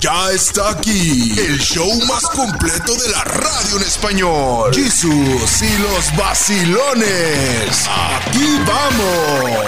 [0.00, 4.72] Ya está aquí el show más completo de la radio en español.
[4.72, 7.88] Jesús y los vacilones.
[7.88, 9.60] Aquí vamos.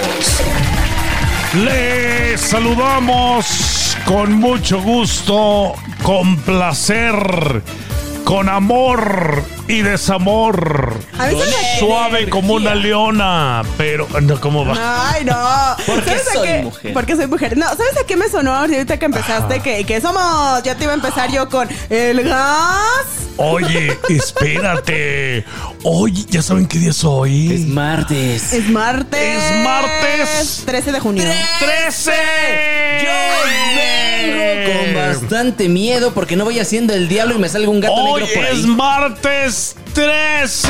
[1.65, 7.61] Les saludamos con mucho gusto, con placer,
[8.23, 10.93] con amor y desamor.
[11.17, 15.11] A me- Suave como una leona, pero no, ¿cómo va?
[15.13, 15.35] Ay, no.
[15.85, 16.61] ¿Por qué ¿Sabes a soy qué?
[16.63, 16.93] mujer?
[16.93, 17.57] Porque soy mujer.
[17.57, 19.59] No, ¿sabes a qué me sonó ahorita que empezaste?
[19.61, 20.63] Que, que somos.
[20.63, 23.05] Ya te iba a empezar yo con el gas.
[23.37, 25.45] Oye, espérate.
[25.83, 27.53] Oye, ¿ya saben qué día es hoy?
[27.53, 28.53] Es martes.
[28.53, 29.19] Es martes.
[29.43, 30.63] Es martes.
[30.65, 31.23] 13 de junio.
[31.59, 32.11] 13.
[33.03, 33.09] Yo
[34.27, 37.93] vengo con bastante miedo porque no voy haciendo el diablo y me salga un gato
[37.95, 38.65] Hoy negro por es ahí.
[39.93, 40.69] 13.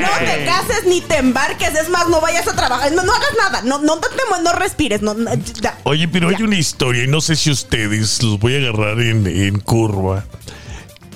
[0.00, 1.74] No te cases ni te embarques.
[1.74, 2.92] Es más, no vayas a trabajar.
[2.92, 3.62] No, no hagas nada.
[3.62, 4.08] No, no, te,
[4.42, 5.02] no respires.
[5.02, 5.78] No, no, ya.
[5.84, 9.26] Oye, pero hay una historia y no sé si ustedes los voy a agarrar en,
[9.26, 10.24] en curva.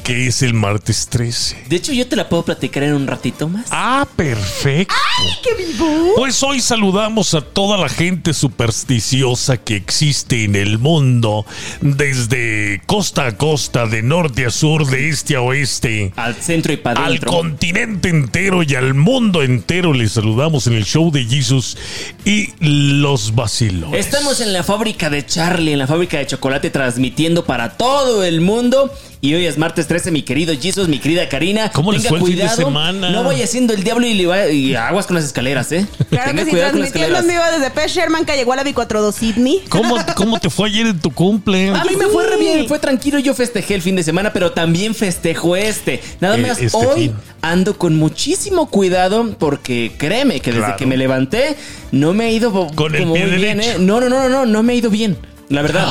[0.04, 1.64] Que es el martes 13.
[1.66, 3.68] De hecho, yo te la puedo platicar en un ratito más.
[3.70, 4.94] Ah, perfecto.
[4.94, 6.12] ¡Ay, qué vivo!
[6.16, 11.46] Pues hoy saludamos a toda la gente supersticiosa que existe en el mundo,
[11.80, 16.12] desde costa a costa, de norte a sur, de este a oeste.
[16.16, 20.84] Al centro y para Al continente entero y al mundo entero les saludamos en el
[20.84, 21.78] show de Jesus
[22.26, 24.04] y los vacilones.
[24.04, 28.42] Estamos en la fábrica de Charlie, en la fábrica de chocolate, transmitiendo para todo el
[28.42, 28.92] mundo.
[29.24, 31.70] Y hoy es martes 13, mi querido Jesus, mi querida Karina.
[31.72, 33.08] ¿Cómo les fue el fin de cuidado, semana?
[33.08, 35.86] No vaya haciendo el diablo y, le va- y aguas con las escaleras, ¿eh?
[36.10, 37.88] Claro Tenga que sí, transmitiendo en vivo desde P.
[37.88, 39.62] Sherman, calle Wallaby 42 Sydney.
[39.70, 41.70] ¿Cómo, ¿Cómo te fue ayer en tu cumple?
[41.70, 43.18] A mí me fue re bien, fue tranquilo.
[43.18, 46.02] Yo festejé el fin de semana, pero también festejo este.
[46.20, 47.14] Nada Eh, más este hoy fin.
[47.40, 50.76] ando con muchísimo cuidado porque créeme que desde Claro.
[50.76, 51.56] que me levanté
[51.92, 53.58] no me he ido Con el como pie muy bien.
[53.62, 53.76] ¿eh?
[53.78, 55.16] No, no, no, no, no, no me he ido bien.
[55.48, 55.86] La verdad.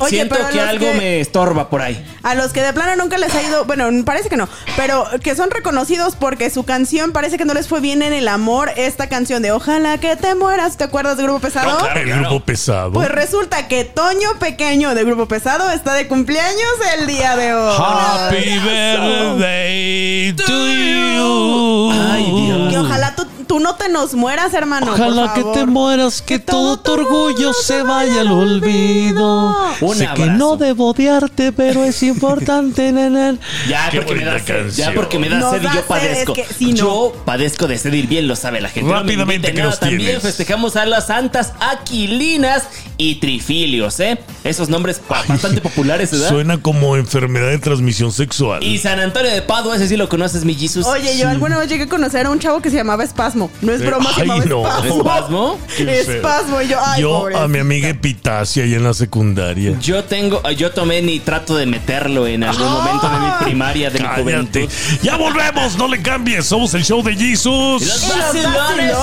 [0.00, 2.04] Oye, Siento pero que algo que- me estorba por ahí.
[2.22, 5.34] A los que de plano nunca les ha ido, bueno, parece que no, pero que
[5.36, 8.70] son reconocidos porque su canción parece que no les fue bien en el amor.
[8.76, 11.70] Esta canción de Ojalá que te mueras, ¿te acuerdas de Grupo Pesado?
[11.70, 12.00] No, claro.
[12.00, 12.92] El grupo pesado.
[12.92, 17.74] Pues resulta que Toño Pequeño de Grupo Pesado está de cumpleaños el día de hoy.
[17.78, 21.90] Happy birthday to you.
[21.92, 22.70] Ay, Dios.
[22.72, 24.92] Que ojalá tú, tú no te nos mueras, hermano.
[24.92, 29.56] Ojalá por que te mueras, que, todo tu orgullo se vaya al olvido.
[29.80, 33.38] Un sé que no debo odiarte, pero es importante, nene.
[33.68, 36.34] Ya Qué porque, me da sed, ya porque me da Nos sed y yo padezco.
[36.36, 36.76] es que no.
[36.76, 38.88] Yo padezco de sed y bien lo sabe la gente.
[38.88, 39.70] No me Rápidamente, inviten ¿qué nada.
[39.70, 40.22] nos También tienes?
[40.22, 42.68] festejamos a las santas Aquilinas
[42.98, 44.20] y Trifilios, ¿eh?
[44.44, 46.28] Esos nombres bastante populares, ¿verdad?
[46.28, 48.62] Suena como enfermedad de transmisión sexual.
[48.62, 50.86] Y San Antonio de Padua, ese sí lo conoces, mi Jesus.
[50.86, 53.39] Oye, yo alguna vez llegué a conocer a un chavo que se llamaba Espasmo.
[53.60, 54.84] No es Eh, broma, se ay, llamaba no.
[54.98, 55.58] Espasmo.
[55.78, 56.60] ¿Espasmo?
[56.62, 59.78] Y yo, ay, Yo a mi amiga Epitacia ahí en la secundaria.
[59.80, 62.70] Yo tengo, yo tomé ni trato de meterlo en algún Ah.
[62.70, 64.22] momento de mi primaria, de mi Cállate.
[64.22, 64.68] juventud.
[65.02, 66.46] Ya volvemos, no le cambies.
[66.46, 67.82] Somos el show de Jesus.
[67.86, 68.96] Los vacilones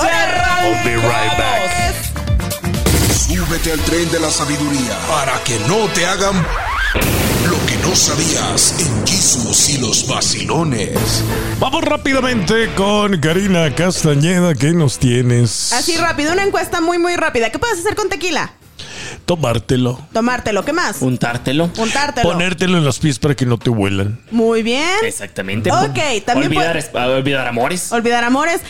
[0.84, 1.94] be right back.
[3.28, 6.44] Súbete al tren de la sabiduría para que no te hagan
[6.94, 11.24] lo que no sabías en Jesús y los vacilones.
[11.58, 14.54] Vamos rápidamente con Karina Castañeda.
[14.54, 15.72] ¿Qué nos tienes?
[15.72, 17.50] Así rápido, una encuesta muy, muy rápida.
[17.50, 18.52] ¿Qué puedes hacer con tequila?
[19.26, 20.00] Tomártelo.
[20.12, 20.64] Tomártelo.
[20.64, 21.02] ¿Qué más?
[21.02, 21.70] Untártelo.
[21.76, 22.28] Untártelo.
[22.30, 24.18] Ponértelo en los pies para que no te vuelan.
[24.30, 24.88] Muy bien.
[25.04, 25.70] Exactamente.
[25.70, 27.92] Ok, también olvidar, puede- olvidar amores.
[27.92, 28.60] Olvidar amores.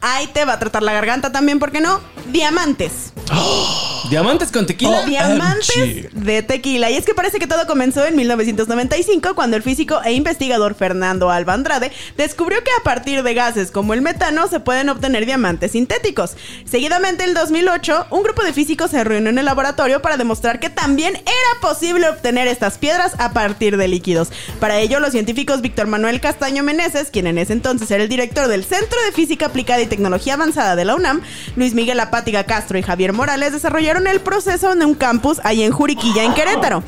[0.00, 2.00] Ahí te va a tratar la garganta también, ¿por qué no?
[2.30, 3.12] Diamantes.
[4.10, 5.04] Diamantes con tequila.
[5.04, 6.10] Diamantes OMG.
[6.12, 6.90] de tequila.
[6.90, 11.30] Y es que parece que todo comenzó en 1995 cuando el físico e investigador Fernando
[11.30, 15.72] Alba Andrade descubrió que a partir de gases como el metano se pueden obtener diamantes
[15.72, 16.36] sintéticos.
[16.64, 20.70] Seguidamente en 2008, un grupo de físicos se reunió en el laboratorio para demostrar que
[20.70, 24.28] también era posible obtener estas piedras a partir de líquidos.
[24.60, 28.48] Para ello, los científicos Víctor Manuel Castaño Meneses, quien en ese entonces era el director
[28.48, 31.22] del Centro de Física Aplicada y Tecnología Avanzada de la UNAM,
[31.56, 35.72] Luis Miguel Apátiga Castro y Javier Morales desarrollaron el proceso en un campus ahí en
[35.72, 36.82] Juriquilla, en Querétaro.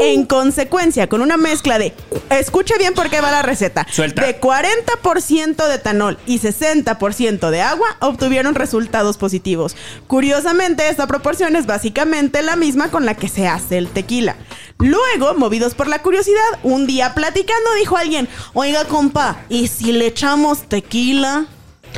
[0.00, 1.94] En consecuencia, con una mezcla de,
[2.30, 4.24] escuche bien por qué va la receta, Suelta.
[4.24, 9.76] de 40% de etanol y 60% de agua, obtuvieron resultados positivos.
[10.06, 14.36] Curiosamente, esta proporción es básicamente la misma con la que se hace el tequila.
[14.78, 20.06] Luego, movidos por la curiosidad, un día platicando dijo alguien, oiga compa, ¿y si le
[20.06, 21.46] echamos tequila?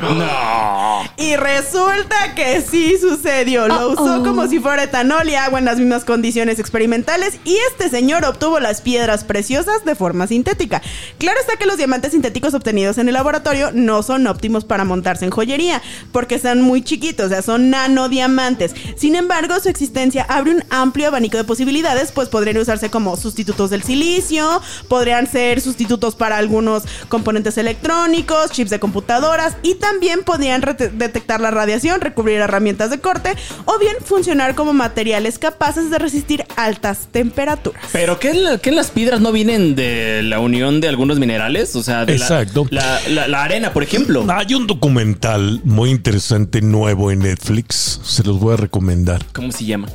[0.01, 0.89] No.
[1.17, 3.67] Y resulta que sí sucedió.
[3.67, 7.39] Lo usó como si fuera etanol y agua en las mismas condiciones experimentales.
[7.43, 10.81] Y este señor obtuvo las piedras preciosas de forma sintética.
[11.17, 15.25] Claro está que los diamantes sintéticos obtenidos en el laboratorio no son óptimos para montarse
[15.25, 15.81] en joyería,
[16.13, 18.73] porque son muy chiquitos, o sea, son nanodiamantes.
[18.95, 23.69] Sin embargo, su existencia abre un amplio abanico de posibilidades, pues podrían usarse como sustitutos
[23.69, 29.88] del silicio, podrían ser sustitutos para algunos componentes electrónicos, chips de computadoras y también
[30.25, 33.33] podrían rete- detectar la radiación, recubrir herramientas de corte
[33.65, 37.83] o bien funcionar como materiales capaces de resistir altas temperaturas.
[37.91, 41.75] ¿Pero qué, la- qué las piedras no vienen de la unión de algunos minerales?
[41.75, 42.67] O sea, de la- Exacto.
[42.69, 44.25] La, la- la arena, por ejemplo.
[44.29, 47.99] Hay un documental muy interesante nuevo en Netflix.
[48.03, 49.25] Se los voy a recomendar.
[49.33, 49.87] ¿Cómo se llama?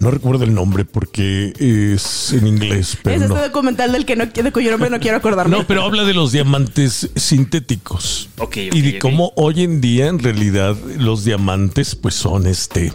[0.00, 3.36] No recuerdo el nombre porque es en inglés, pero es no.
[3.36, 5.54] este documental del que no, de cuyo nombre no quiero acordarme.
[5.56, 8.28] No, pero habla de los diamantes sintéticos.
[8.38, 12.92] Ok, ok, y de cómo hoy en día, en realidad, los diamantes, pues son este.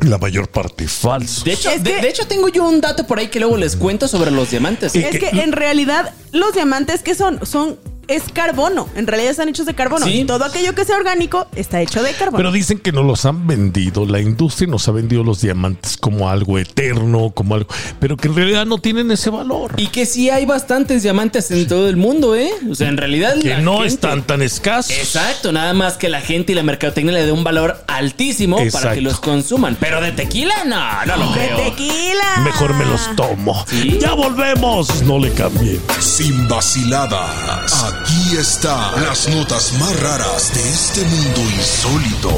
[0.00, 1.44] La mayor parte falsos.
[1.44, 3.58] De hecho, Es de, que- de hecho, tengo yo un dato por ahí que luego
[3.58, 4.94] les cuento sobre los diamantes.
[4.94, 7.78] Es que en realidad los diamantes que son son
[8.10, 10.04] es carbono, en realidad están hechos de carbono.
[10.06, 10.24] Sí.
[10.26, 12.36] Todo aquello que sea orgánico está hecho de carbono.
[12.36, 16.28] Pero dicen que no los han vendido, la industria nos ha vendido los diamantes como
[16.28, 17.68] algo eterno, como algo,
[17.98, 19.72] pero que en realidad no tienen ese valor.
[19.76, 22.50] Y que sí hay bastantes diamantes en todo el mundo, ¿eh?
[22.70, 23.34] O sea, en realidad.
[23.40, 24.92] que no gente- están tan escasos.
[24.92, 28.94] Exacto, nada más que la gente y la mercadotecnia le dé un valor altísimo para
[28.94, 29.76] que los consuman.
[29.78, 31.56] Pero de tequila, no, no lo ¡De creo.
[31.58, 32.40] tequila!
[32.44, 33.64] Mejor me los tomo.
[33.68, 33.98] ¿Sí?
[34.00, 35.02] Ya volvemos.
[35.02, 35.80] No le cambien.
[36.00, 37.94] Sin vaciladas.
[38.00, 42.30] Aquí están las notas más raras de este mundo insólito.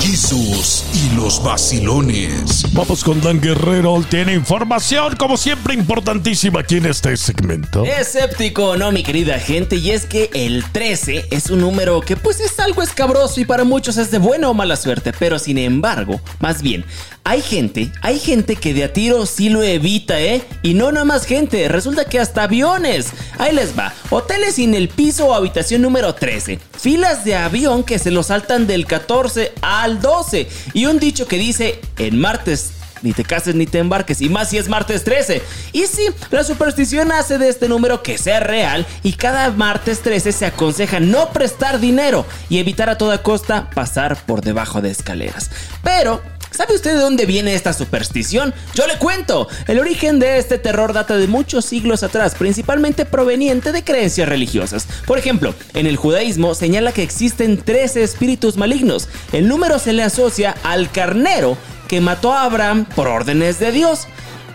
[0.00, 2.64] Jesús y los vacilones.
[2.72, 4.04] Vamos con Dan Guerrero.
[4.08, 7.84] Tiene información, como siempre, importantísima aquí en este segmento.
[7.84, 12.38] Escéptico, no, mi querida gente, y es que el 13 es un número que pues
[12.38, 16.20] es algo escabroso y para muchos es de buena o mala suerte, pero sin embargo,
[16.38, 16.84] más bien,
[17.24, 20.42] hay gente, hay gente que de a tiro sí lo evita, ¿eh?
[20.62, 23.08] Y no nada más gente, resulta que hasta aviones.
[23.38, 27.98] Ahí les va, hoteles sin el piso o habitación número 13, filas de avión que
[27.98, 32.72] se lo saltan del 14 al 12, y un dicho que dice, en martes
[33.02, 35.42] ni te cases ni te embarques, y más si es martes 13.
[35.72, 40.32] Y sí, la superstición hace de este número que sea real y cada martes 13
[40.32, 45.50] se aconseja no prestar dinero y evitar a toda costa pasar por debajo de escaleras.
[45.82, 46.39] Pero...
[46.50, 48.52] ¿Sabe usted de dónde viene esta superstición?
[48.74, 49.48] Yo le cuento.
[49.66, 54.86] El origen de este terror data de muchos siglos atrás, principalmente proveniente de creencias religiosas.
[55.06, 59.08] Por ejemplo, en el judaísmo señala que existen 13 espíritus malignos.
[59.32, 61.56] El número se le asocia al carnero
[61.88, 64.06] que mató a Abraham por órdenes de Dios.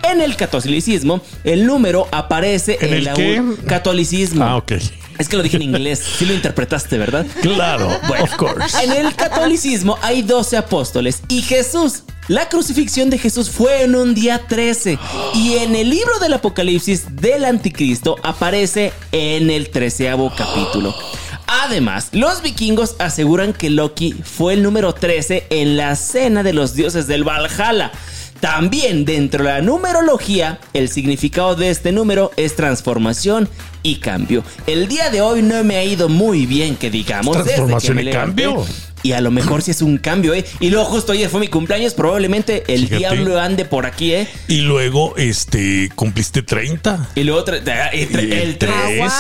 [0.04, 4.44] En el catolicismo, el número aparece ¿En en, el la catolicismo.
[4.44, 4.74] Ah, ok.
[5.18, 7.26] Es que lo dije en inglés, sí lo interpretaste, ¿verdad?
[7.42, 7.90] Claro,
[8.20, 8.84] of course.
[8.84, 12.04] En el catolicismo hay 12 apóstoles y Jesús.
[12.28, 14.98] La crucifixión de Jesús fue en un día 13
[15.36, 20.96] y en el libro del Apocalipsis del Anticristo aparece en el treceavo capítulo.
[21.48, 26.74] Además, los vikingos aseguran que Loki fue el número 13 en la cena de los
[26.74, 27.92] dioses del Valhalla.
[28.40, 33.50] También dentro de la numerología, el significado de este número es transformación
[33.82, 34.44] y cambio.
[34.68, 37.38] El día de hoy no me ha ido muy bien, que digamos.
[37.38, 38.44] que Transformación y levanté.
[38.44, 38.66] cambio.
[39.06, 40.44] Y a lo mejor si es un cambio, ¿eh?
[40.60, 42.98] Y luego justo ayer fue mi cumpleaños, probablemente el Fíjate.
[42.98, 44.28] diablo ande por aquí, ¿eh?
[44.48, 47.10] Y luego, este, cumpliste 30.
[47.14, 49.14] Y luego tra- tra- eh, tra- Y el el 3, Aguas,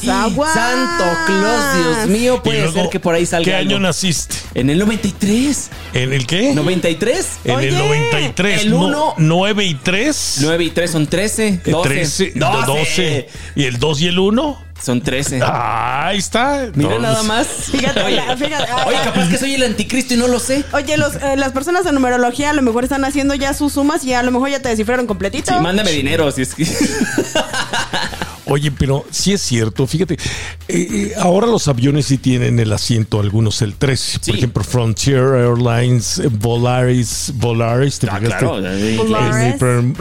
[0.00, 0.10] sí.
[0.10, 0.52] aguas.
[0.54, 3.70] Santo Claus, Dios mío, Y puede luego, ser que por ahí salga ¿Qué algo.
[3.70, 4.34] año naciste?
[4.54, 5.70] En el 93.
[5.94, 6.52] ¿En el qué?
[6.54, 7.24] ¿93?
[7.44, 8.62] En Oye, el 93.
[8.62, 10.38] el no- uno- 9 y 3.
[10.40, 11.60] 9 y 3 son 13.
[11.64, 11.88] 12.
[11.88, 12.66] 13, 12.
[12.66, 13.28] 12.
[13.54, 14.64] ¿Y el 2 y el 1?
[14.82, 15.40] Son 13.
[15.42, 16.68] ahí está.
[16.74, 17.46] Mira nada más.
[17.46, 20.64] Fíjate, Oye, fíjate, ah, oye, capaz que soy el anticristo y no lo sé.
[20.72, 24.04] Oye, los, eh, las personas de numerología a lo mejor están haciendo ya sus sumas
[24.04, 25.52] y a lo mejor ya te descifraron completito.
[25.52, 26.64] Sí, mándame dinero si es que.
[28.48, 30.18] Oye, pero sí es cierto, fíjate, eh,
[30.68, 34.18] eh, ahora los aviones sí tienen el asiento, algunos el 13.
[34.20, 34.30] Sí.
[34.30, 38.58] Por ejemplo, Frontier Airlines, eh, Volaris, Volaris, ¿te Ah, claro.
[38.64, 38.96] eh.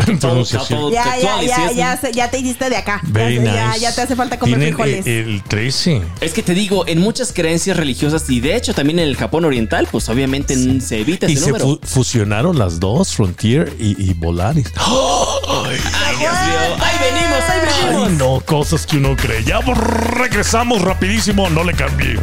[0.08, 0.92] En pronunciación.
[0.92, 3.01] ya, ya, y ya, ya, se- ya te hiciste de acá.
[3.04, 3.80] Ya, Very se- ya, nice.
[3.82, 5.08] ya te hace falta comer Tienen, frijoles.
[5.08, 6.01] el 13.
[6.22, 9.46] Es que te digo, en muchas creencias religiosas y de hecho también en el Japón
[9.46, 11.66] oriental, pues obviamente se evita Y ese se número.
[11.66, 14.68] fu- fusionaron las dos, Frontier y, y Volaris.
[14.77, 16.77] Ay, Dios mío.
[16.80, 18.08] Ahí venimos, ahí venimos.
[18.10, 19.44] Ay, no, cosas que uno cree.
[19.44, 22.20] Ya regresamos rapidísimo, no le cambie.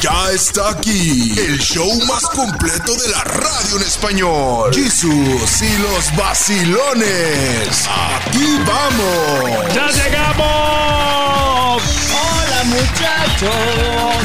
[0.00, 4.74] Ya está aquí el show más completo de la radio en español.
[4.74, 7.86] Jesús y los vacilones.
[7.86, 9.74] Aquí vamos.
[9.74, 11.82] ¡Ya llegamos!
[12.14, 14.24] Hola muchachos.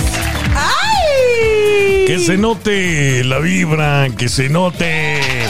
[0.56, 2.06] ¡Ay!
[2.08, 5.45] Que se note la vibra, que se note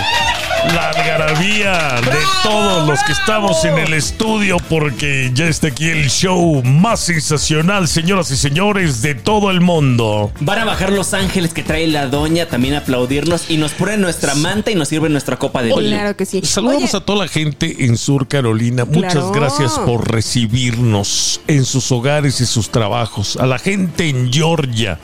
[0.74, 6.10] la algarabía de todos los que estamos en el estudio porque ya está aquí el
[6.10, 10.32] show más sensacional, señoras y señores, de todo el mundo.
[10.40, 14.02] Van a bajar los ángeles que trae la doña también a aplaudirnos y nos ponen
[14.02, 15.82] nuestra manta y nos sirven nuestra copa de vino.
[15.82, 16.42] Claro que sí.
[16.44, 18.86] Saludamos Oye, a toda la gente en Sur Carolina.
[18.86, 19.32] Muchas Claro.
[19.32, 23.38] gracias por recibirnos en sus hogares y sus trabajos.
[23.38, 25.00] A la gente en Georgia.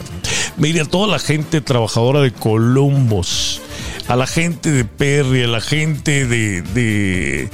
[0.58, 3.62] Mire, a toda la gente trabajadora de Columbus.
[4.12, 7.50] A la gente de Perry, a la gente de, de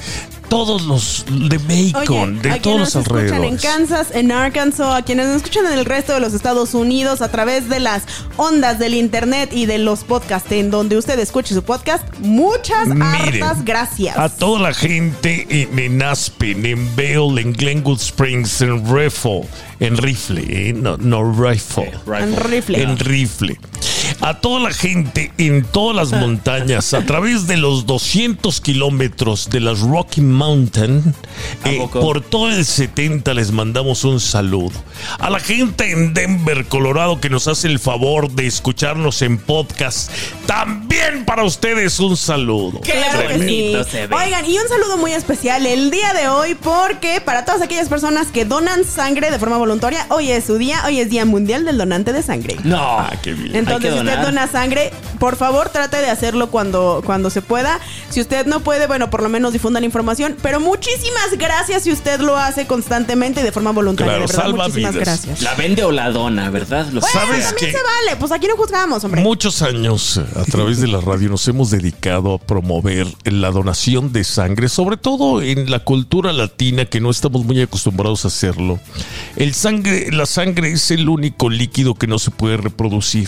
[0.50, 3.62] todos los de Macon, Oye, de a todos los nos escuchan en alrededores.
[3.62, 7.30] Kansas, en Arkansas, a quienes nos escuchan en el resto de los Estados Unidos a
[7.30, 8.02] través de las
[8.38, 13.04] ondas del internet y de los podcasts en donde usted escuche su podcast, muchas Miren,
[13.04, 14.18] hartas gracias.
[14.18, 19.44] A toda la gente en, en Aspen, en Vail, en Glenwood Springs, en Rifle,
[19.80, 20.74] en Rifle, ¿eh?
[20.74, 21.92] no, no Rifle.
[22.08, 22.82] En rifle.
[22.82, 23.60] En rifle.
[24.22, 29.60] A toda la gente en todas las montañas, a través de los 200 kilómetros de
[29.60, 31.14] las Rocky Mountain,
[31.64, 34.72] ¿A eh, por todo el 70 les mandamos un saludo.
[35.20, 40.12] A la gente en Denver, Colorado, que nos hace el favor de escucharnos en podcast,
[40.46, 42.82] también para ustedes un saludo.
[42.82, 43.40] ¡Qué Claro que sí.
[43.40, 44.16] bonito se ve!
[44.16, 48.28] Oigan, y un saludo muy especial el día de hoy porque para todas aquellas personas
[48.28, 51.78] que donan sangre de forma voluntaria, hoy es su día, hoy es Día Mundial del
[51.78, 52.56] Donante de Sangre.
[52.64, 53.56] No, Ah, qué bien.
[53.56, 57.80] Entonces, Que si usted dona sangre, por favor trate de hacerlo cuando, cuando se pueda.
[58.10, 60.36] Si usted no puede, bueno, por lo menos difunda la información.
[60.42, 64.14] Pero muchísimas gracias si usted lo hace constantemente y de forma voluntaria.
[64.14, 65.06] Claro, de verdad, salva muchísimas vidas.
[65.06, 65.42] gracias.
[65.42, 66.86] La vende o la dona, ¿verdad?
[66.92, 67.78] Lo Bueno, ¿Sabes también qué?
[67.78, 69.22] se vale, pues aquí no juzgamos, hombre.
[69.22, 74.12] Muchos años eh, a través de la radio nos hemos dedicado a promover la donación
[74.14, 78.80] de sangre, sobre todo en la cultura latina que no estamos muy acostumbrados a hacerlo.
[79.36, 83.28] El sangre, la sangre es el único líquido que no se puede reproducir.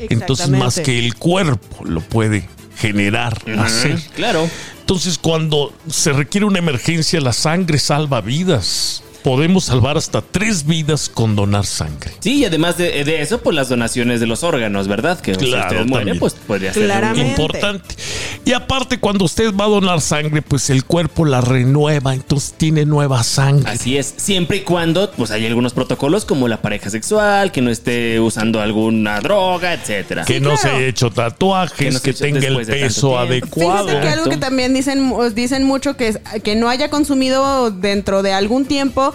[0.00, 3.98] Entonces, más que el cuerpo lo puede generar, hacer.
[4.14, 4.48] Claro.
[4.80, 9.02] Entonces, cuando se requiere una emergencia, la sangre salva vidas.
[9.26, 12.12] Podemos salvar hasta tres vidas con donar sangre.
[12.20, 15.18] Sí, y además de, de eso, pues las donaciones de los órganos, ¿verdad?
[15.18, 16.18] Que si Claro, usted muere, también.
[16.20, 16.84] pues podría ser.
[16.84, 17.30] Claramente.
[17.30, 17.96] importante.
[18.44, 22.84] Y aparte, cuando usted va a donar sangre, pues el cuerpo la renueva, entonces tiene
[22.86, 23.68] nueva sangre.
[23.68, 27.70] Así es, siempre y cuando pues hay algunos protocolos como la pareja sexual, que no
[27.72, 30.24] esté usando alguna droga, etcétera.
[30.24, 33.88] que no se haya hecho tatuajes, Que no tenga el peso adecuado.
[33.88, 38.22] Fíjate que algo que también dicen, dicen mucho que es que no haya consumido dentro
[38.22, 39.14] de algún tiempo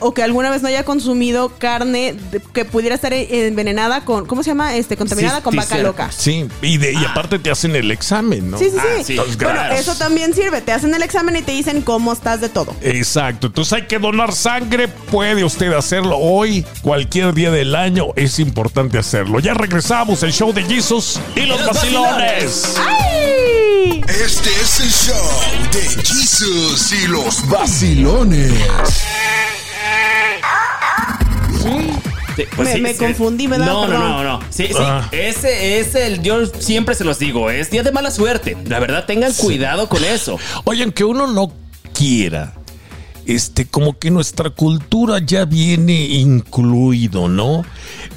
[0.00, 4.42] o que alguna vez no haya consumido carne de- que pudiera estar envenenada con, ¿cómo
[4.42, 4.74] se llama?
[4.76, 6.10] Este, contaminada con vaca loca.
[6.10, 8.58] Sí, y, de, y aparte te hacen el examen, ¿no?
[8.58, 9.12] Sí, sí, Ah, sí.
[9.12, 9.80] Entonces, Bueno, gracias.
[9.80, 10.60] eso también sirve.
[10.60, 12.74] Te hacen el examen y te dicen cómo estás de todo.
[12.80, 18.38] Exacto, entonces hay que donar sangre, puede usted hacerlo hoy, cualquier día del año, es
[18.38, 19.38] importante hacerlo.
[19.40, 22.74] Ya regresamos, el show de Jesus y los Los vacilones.
[22.78, 24.00] ¡Ay!
[24.08, 25.30] Este es el show
[25.72, 28.52] de Jesus y los vacilones.
[31.62, 32.98] Sí, pues Me- sí, me sí.
[32.98, 33.66] confundí, ¿verdad?
[33.66, 34.10] No, no, Perdón.
[34.10, 34.40] no, no.
[34.50, 34.74] Sí, sí.
[34.78, 35.08] Ah.
[35.12, 38.56] Ese es el, yo siempre se los digo, es día de mala suerte.
[38.66, 40.38] La verdad, tengan cuidado con eso.
[40.64, 41.52] Oye, aunque uno no
[41.92, 42.54] quiera,
[43.26, 47.64] este, como que nuestra cultura ya viene incluido, ¿no?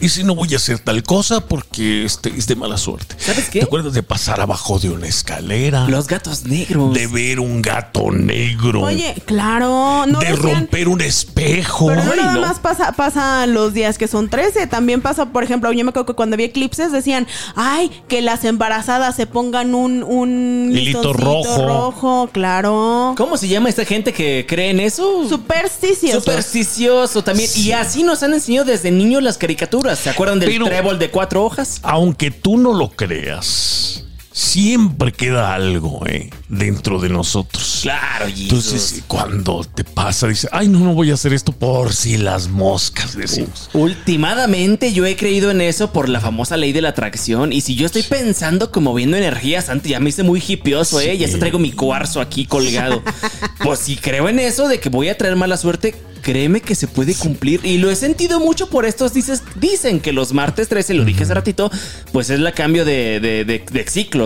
[0.01, 3.15] Y si no voy a hacer tal cosa porque este es de mala suerte.
[3.17, 3.59] ¿Sabes qué?
[3.59, 5.87] ¿Te acuerdas de pasar abajo de una escalera?
[5.87, 6.93] Los gatos negros.
[6.93, 8.81] de ver un gato negro.
[8.81, 11.87] Oye, claro, no de romper un espejo.
[11.87, 12.41] Pero no Ay, nada no.
[12.41, 16.05] más pasa, pasa los días que son 13, también pasa, por ejemplo, yo me acuerdo
[16.07, 21.65] que cuando había eclipses decían, ay, que las embarazadas se pongan un, un Hilito rojo.
[21.67, 23.13] rojo, claro.
[23.17, 24.94] ¿Cómo se llama esta gente que cree en eso?
[24.95, 26.23] Supersticiosos.
[26.23, 27.49] Supersticioso también.
[27.55, 29.99] Y así nos han enseñado desde niños las caricaturas.
[29.99, 31.79] ¿Se acuerdan del Pero- trébol de cuatro hojas?
[31.83, 34.03] Aunque tú no lo creas,
[34.39, 36.29] siempre queda algo ¿eh?
[36.49, 37.79] dentro de nosotros.
[37.83, 38.41] Claro, Jesus.
[38.43, 42.49] Entonces, cuando te pasa, dices, ay, no, no voy a hacer esto por si las
[42.49, 43.69] moscas, decimos.
[43.73, 47.53] Últimamente yo he creído en eso por la famosa ley de la atracción.
[47.53, 51.17] Y si yo estoy pensando como viendo energías, antes ya me hice muy hipioso, ¿eh?
[51.17, 53.01] Ya se traigo mi cuarzo aquí colgado.
[53.63, 56.87] pues si creo en eso de que voy a traer mala suerte, créeme que se
[56.87, 57.61] puede cumplir.
[57.63, 59.13] Y lo he sentido mucho por estos.
[59.13, 61.69] Dices, dicen que los martes 13, lo dije hace ratito,
[62.11, 63.79] pues es la cambio de, de- de- de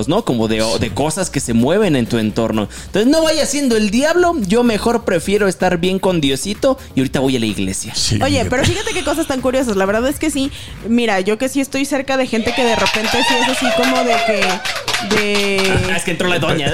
[0.08, 0.24] ¿no?
[0.24, 2.68] Como de, de cosas que se mueven en tu entorno.
[2.86, 4.36] Entonces no vaya siendo el diablo.
[4.48, 6.78] Yo mejor prefiero estar bien con Diosito.
[6.96, 7.94] Y ahorita voy a la iglesia.
[7.96, 9.76] Sí, Oye, pero fíjate qué cosas tan curiosas.
[9.76, 10.52] La verdad es que sí.
[10.88, 13.98] Mira, yo que sí estoy cerca de gente que de repente sí es así como
[14.04, 15.16] de que.
[15.16, 15.60] De.
[15.96, 16.72] Es que entró la doña.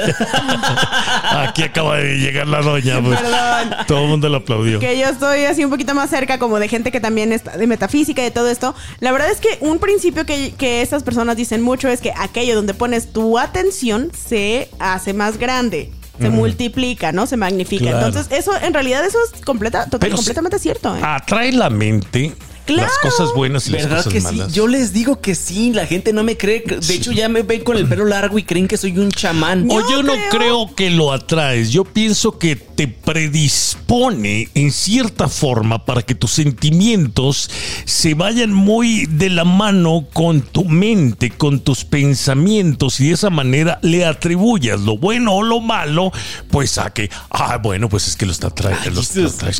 [1.47, 3.01] Aquí acaba de llegar la doña.
[3.01, 3.19] Pues.
[3.19, 3.75] Perdón.
[3.87, 4.79] Todo el mundo lo aplaudió.
[4.79, 7.67] que yo estoy así un poquito más cerca como de gente que también está de
[7.67, 8.75] metafísica y de todo esto.
[8.99, 12.55] La verdad es que un principio que, que estas personas dicen mucho es que aquello
[12.55, 15.89] donde pones tu atención se hace más grande.
[16.19, 17.25] Se multiplica, ¿no?
[17.27, 17.85] Se magnifica.
[17.91, 18.05] Claro.
[18.07, 20.95] Entonces, eso, en realidad, eso es completa, total- completamente cierto.
[20.95, 20.99] ¿eh?
[21.03, 22.33] Atrae la mente
[22.65, 22.89] Claro.
[22.89, 24.47] las cosas buenas y las ¿Verdad cosas que malas.
[24.51, 24.55] sí?
[24.57, 26.63] Yo les digo que sí, la gente no me cree.
[26.65, 29.67] De hecho, ya me ven con el pelo largo y creen que soy un chamán.
[29.69, 35.85] O Yo no creo- que lo atraes, yo pienso que te predispone en cierta forma
[35.85, 37.49] para que tus sentimientos
[37.85, 43.29] se vayan muy de la mano con tu mente, con tus pensamientos y de esa
[43.29, 46.11] manera le atribuyas lo bueno o lo malo,
[46.51, 49.01] pues a que, ah, bueno, pues es que lo está trayendo.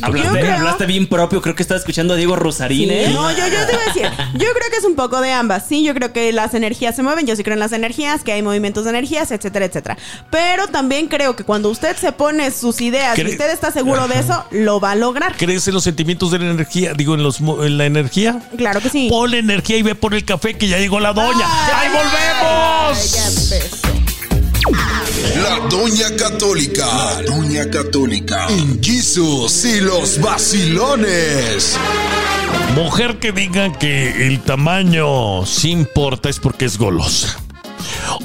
[0.02, 1.40] hablaste, hablaste bien propio.
[1.42, 3.10] Creo que estaba escuchando a Diego Rosarín, ¿eh?
[3.12, 4.02] No, yo, yo te voy a decir,
[4.34, 5.64] yo creo que es un poco de ambas.
[5.68, 8.32] Sí, yo creo que las energías se mueven, yo sí creo en las energías, que
[8.32, 9.96] hay movimientos de energías, etcétera, etcétera.
[10.30, 14.18] Pero también creo que cuando usted se pone sus ideas y usted está seguro de
[14.18, 15.36] eso, lo va a lograr.
[15.36, 16.94] ¿Crees en los sentimientos de la energía?
[16.94, 18.40] Digo, en, los, mo- en la energía.
[18.56, 19.08] Claro que sí.
[19.10, 21.46] Ponle energía y ve por el café que ya llegó la doña.
[21.74, 23.12] ¡Ahí volvemos!
[23.12, 24.05] Ya empezó.
[24.70, 26.86] La Doña Católica.
[26.86, 28.48] La Doña Católica.
[28.48, 31.76] En Jesus y los vacilones.
[32.74, 37.38] Mujer que diga que el tamaño sí importa es porque es golosa.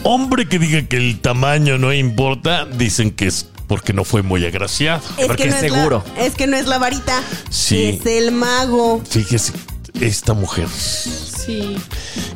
[0.04, 4.44] Hombre que diga que el tamaño no importa, dicen que es porque no fue muy
[4.44, 5.02] agraciado.
[5.18, 6.04] Es Porque que no es es seguro.
[6.18, 7.22] La, es que no es la varita.
[7.52, 8.00] Sí.
[8.02, 9.02] Es el mago.
[9.08, 9.54] Fíjese,
[10.00, 10.68] esta mujer.
[11.46, 11.76] Sí.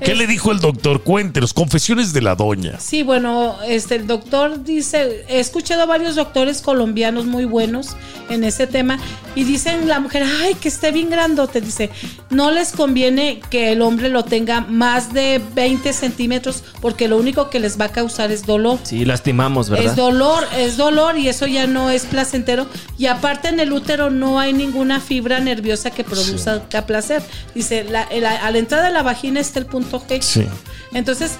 [0.01, 1.03] ¿Qué Es- le dijo el doctor?
[1.03, 2.79] Cuéntenos, confesiones de la doña.
[2.79, 7.89] Sí, bueno, este el doctor dice, he escuchado a varios doctores colombianos muy buenos
[8.29, 8.97] en ese tema
[9.35, 11.89] y dicen la mujer, ay, que esté bien grandote, dice,
[12.29, 17.49] no les conviene que el hombre lo tenga más de 20 centímetros porque lo único
[17.49, 18.79] que les va a causar es dolor.
[18.83, 19.85] Sí, lastimamos, ¿verdad?
[19.85, 22.67] Es dolor, es dolor y eso ya no es placentero.
[22.97, 27.21] Y aparte en el útero no hay ninguna fibra nerviosa que produzca placer.
[27.53, 30.21] Dice, la, la- a la entrada de la vagina está el punto G.
[30.21, 30.47] Sí.
[30.93, 31.33] Entonces,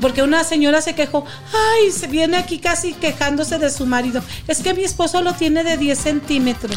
[0.00, 4.20] porque una señora se quejó, ay, se viene aquí casi quejándose de su marido.
[4.48, 6.76] Es que mi esposo lo tiene de 10 centímetros.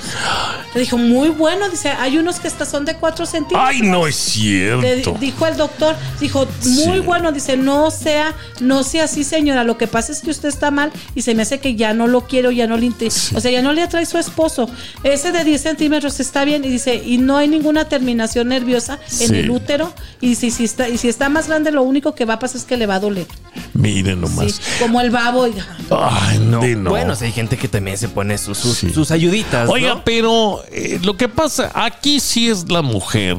[0.75, 3.67] Le dijo, muy bueno, dice, hay unos que hasta son de 4 centímetros.
[3.67, 5.17] Ay, no es Le cierto.
[5.19, 6.99] dijo el doctor, dijo, muy Sí.
[6.99, 10.69] bueno, dice, no sea, no sea así, señora, lo que pasa es que usted está
[10.69, 13.41] mal y se me hace que ya no lo quiero, ya no le interesa, o
[13.41, 14.69] sea, ya no le atrae su esposo.
[15.03, 19.27] Ese de 10 centímetros está bien y dice, y no hay ninguna terminación nerviosa en
[19.29, 19.35] Sí.
[19.35, 22.35] el útero y si, si está, y si está más grande, lo único que va
[22.35, 23.25] a pasar es que le va a doler.
[23.73, 24.51] Miren nomás.
[24.53, 25.47] Sí, como el babo.
[25.47, 25.53] y-
[25.91, 26.59] Ay, No.
[26.89, 28.89] Bueno, sí, hay gente que también se pone sus, sus, Sí.
[28.91, 29.65] sus ayuditas.
[29.67, 29.73] ¿no?
[29.73, 33.37] Oiga, pero eh, lo que pasa, aquí sí es la mujer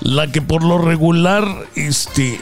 [0.00, 2.40] la que por lo regular este,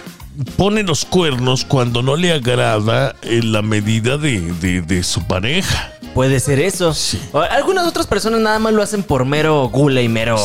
[0.57, 5.93] pone los cuernos cuando no le agrada eh, la medida de, de- de su pareja.
[6.17, 6.95] Puede ser eso.
[6.95, 7.21] Sí.
[7.33, 10.39] O- Algunas otras personas nada más lo hacen por mero gula y mero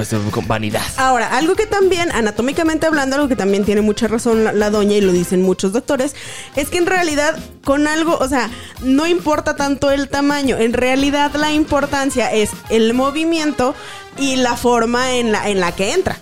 [0.00, 0.80] este, vanidad.
[0.96, 4.96] Ahora, algo que también, anatómicamente hablando, algo que también tiene mucha razón la, la doña
[4.96, 6.16] y lo dicen muchos doctores,
[6.56, 8.48] es que en realidad con algo, o sea,
[8.82, 13.74] no importa tanto el tamaño, en realidad la importancia es el movimiento
[14.18, 16.16] y la forma en la, en la que entra.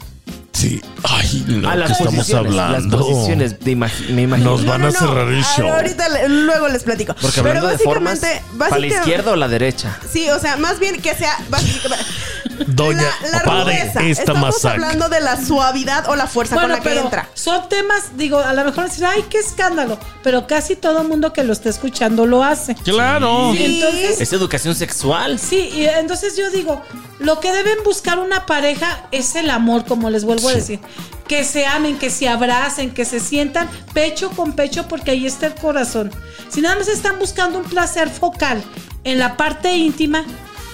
[0.53, 0.81] Sí.
[1.09, 2.97] Ay, Ah, ¿qué las estamos posiciones, hablando?
[2.99, 4.51] Las posiciones, de imagi- me imagino.
[4.51, 5.69] Nos van a cerrar el Ah, show.
[5.73, 7.15] Ahorita luego les platico.
[7.15, 9.99] Porque Pero hablando de formas, básicamente- ¿para la izquierda o la derecha?
[10.11, 11.37] Sí, o sea, más bien que sea
[12.67, 14.01] Doña, la, la pare rudeza.
[14.01, 14.83] esta Estamos masacre.
[14.85, 17.29] hablando de la suavidad o la fuerza con la que pero entra.
[17.35, 21.45] son temas, digo, a lo mejor decir, ay, qué escándalo, pero casi todo mundo que
[21.45, 22.75] lo está escuchando lo hace.
[22.77, 23.53] Claro.
[23.55, 25.39] Entonces, Es educación sexual.
[25.39, 26.83] Sí, y entonces yo digo,
[27.19, 30.81] lo que deben buscar una pareja es el amor, como les vuelvo a decir.
[31.29, 35.47] Que se amen, que se abracen, que se sientan pecho con pecho, porque ahí está
[35.47, 36.13] el corazón.
[36.49, 38.63] Si nada más están buscando un placer focal
[39.05, 40.25] en la parte íntima,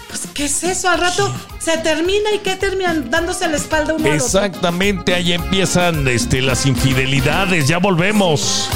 [0.08, 0.88] pues ¿qué es eso?
[0.90, 3.10] Al rato se termina y ¿qué terminan?
[3.10, 4.06] Dándose la espalda uno.
[4.12, 7.68] Exactamente, ahí empiezan este, las infidelidades.
[7.68, 8.68] Ya volvemos.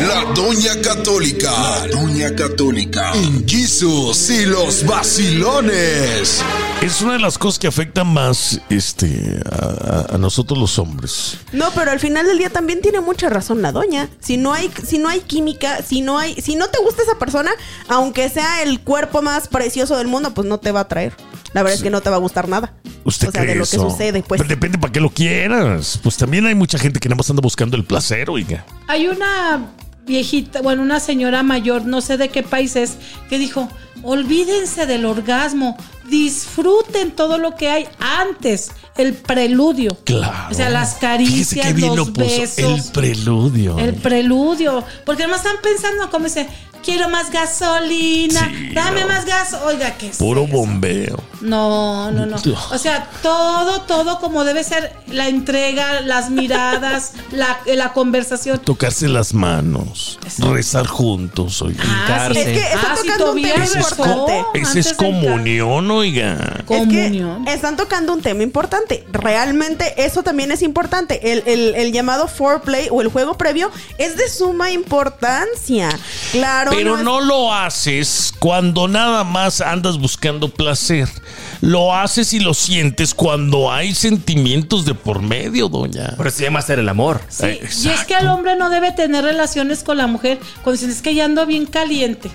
[0.00, 1.50] La Doña Católica.
[1.50, 3.12] La Doña Católica.
[3.46, 6.42] Jesus y los vacilones.
[6.80, 11.38] Es una de las cosas que afectan más este, a, a- a nosotros los hombres.
[11.52, 14.08] No, pero al final del día también tiene mucha razón la doña.
[14.20, 17.18] Si no hay, si no hay química, si no hay, si no te gusta esa
[17.18, 17.50] persona,
[17.88, 21.14] aunque sea el cuerpo más precioso del mundo, pues no te va a atraer.
[21.54, 22.74] La verdad es que no te va a gustar nada.
[23.04, 23.82] ¿Usted o sea, cree de lo eso?
[23.84, 24.38] que sucede, pues.
[24.40, 25.98] Pero depende para qué lo quieras.
[26.02, 28.64] Pues también hay mucha gente que nada más anda buscando el placer, oiga.
[28.86, 29.66] Hay una
[30.06, 32.96] viejita, bueno, una señora mayor, no sé de qué país es,
[33.28, 33.68] que dijo,
[34.02, 35.76] olvídense del orgasmo,
[36.08, 39.96] disfruten todo lo que hay antes, el preludio.
[40.04, 40.48] Claro.
[40.50, 42.26] O sea, las caricias, qué bien los lo puso.
[42.26, 42.58] besos.
[42.86, 43.78] El preludio.
[43.78, 44.84] El preludio.
[45.04, 46.46] Porque además están pensando, como dice,
[46.84, 49.08] quiero más gasolina, Sí, dame no.
[49.08, 49.54] más gas.
[49.66, 50.52] Oiga, ¿qué es Puro eso?
[50.52, 51.20] bombeo.
[51.40, 52.36] No, no, no.
[52.72, 58.58] O sea, todo, todo como debe ser la entrega, las miradas, la, la conversación.
[58.58, 61.82] Tocarse las manos, rezar juntos, oiga.
[61.86, 62.38] Ah, sí.
[62.40, 64.44] Es que está Ah, si tocando un tema importante.
[64.54, 66.56] antes es comunión, oiga.
[66.58, 67.44] Es Comunión.
[67.44, 69.06] que están tocando un tema importante.
[69.12, 71.32] Realmente eso también es importante.
[71.32, 75.88] El, el- el llamado foreplay o el juego previo es de suma importancia.
[76.32, 76.70] Claro.
[76.74, 81.08] Pero es- no lo haces cuando nada más andas buscando placer.
[81.60, 86.14] Lo haces y lo sientes cuando hay sentimientos de por medio, doña.
[86.16, 87.20] Por eso se llama hacer el amor.
[87.28, 90.90] Sí, y es que el hombre no debe tener relaciones con la mujer cuando dicen
[90.90, 92.30] es que ya ando bien caliente.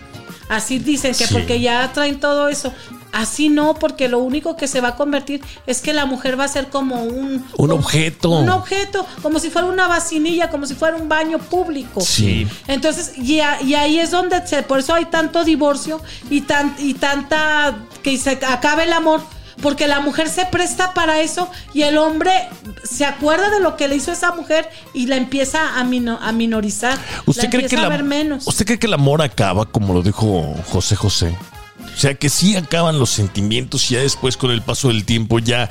[0.50, 1.34] Así dicen que Sí.
[1.34, 2.74] porque ya traen todo eso.
[3.14, 6.44] Así no, porque lo único que se va a convertir es que la mujer va
[6.44, 7.46] a ser como un...
[7.58, 8.32] Un objeto.
[8.32, 12.02] Un objeto, como si fuera una vacinilla, como si fuera un baño público.
[12.02, 12.48] Sí.
[12.68, 16.76] Entonces, y, a- y ahí es donde, se, por eso hay tanto divorcio y, tan,
[16.80, 19.22] y tanta, que se acabe el amor.
[19.62, 22.32] Porque la mujer se presta para eso y el hombre
[22.84, 26.32] se acuerda de lo que le hizo esa mujer y la empieza a, mino- a
[26.32, 26.98] minorizar.
[27.28, 28.48] ¿Usted la cree, que la- menos.
[28.48, 31.38] ¿Usted cree que el amor acaba, como lo dijo José José?
[31.96, 35.40] O sea, que sí acaban los sentimientos y ya después con el paso del tiempo
[35.40, 35.70] ya,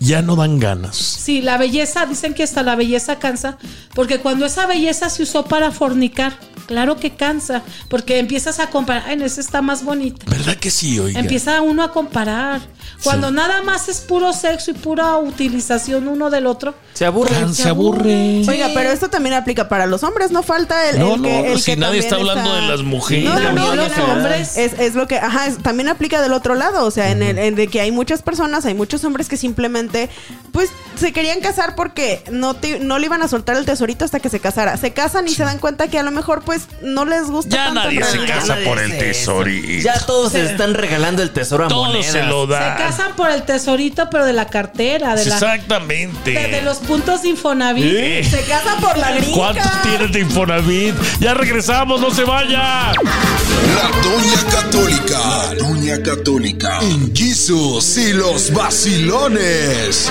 [0.00, 0.96] ya no dan ganas.
[0.96, 3.58] Sí, la belleza, dicen que hasta la belleza cansa,
[3.94, 9.04] porque cuando esa belleza se usó para fornicar, claro que cansa, porque empiezas a comparar,
[9.06, 10.24] ay, no, esa está más bonita.
[10.28, 11.20] ¿Verdad que sí, oiga?
[11.20, 12.60] Empieza uno a comparar.
[13.02, 13.34] Cuando Sí.
[13.34, 16.74] nada más es puro sexo y pura utilización uno del otro.
[16.94, 17.30] Se aburre.
[17.30, 18.42] Can- se aburre.
[18.48, 21.52] Oiga, pero esto también aplica para los hombres, no falta el, No, el no, que,
[21.52, 23.24] el si que nadie está hablando de las mujeres.
[23.24, 24.04] No, no, no, no, los no.
[24.12, 24.56] hombres.
[24.56, 27.38] Es, es lo que, ajá, es- también aplica del otro lado, o sea, en el
[27.38, 30.08] en de que hay muchas personas, hay muchos hombres que simplemente,
[30.52, 34.20] pues, se querían casar porque no te- no le iban a soltar el tesorito hasta
[34.20, 34.76] que se casara.
[34.76, 37.64] Se casan y se dan cuenta que a lo mejor, pues, no les gusta Ya
[37.66, 38.34] tanto nadie se realidad.
[38.40, 39.00] casa por el Eso.
[39.38, 39.82] tesorito.
[39.84, 42.06] Ya todos se están regalando el tesoro a Todo monedas.
[42.12, 42.76] se lo Se da.
[42.76, 46.30] casan por el tesorito, pero de la cartera, de, la, Exactamente.
[46.32, 47.84] de, de los puntos de Infonavit.
[47.86, 48.24] ¿Eh?
[48.30, 49.34] Se casan por la gringa.
[49.36, 50.94] ¿Cuántos tienes de Infonavit?
[51.20, 52.92] Ya regresamos, no se vaya.
[52.92, 55.18] La Doña Católica.
[55.18, 56.78] La Doña Católica.
[56.82, 60.10] En Jesus y los vacilones.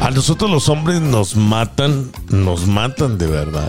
[0.00, 3.68] A nosotros los hombres nos matan, nos matan de verdad.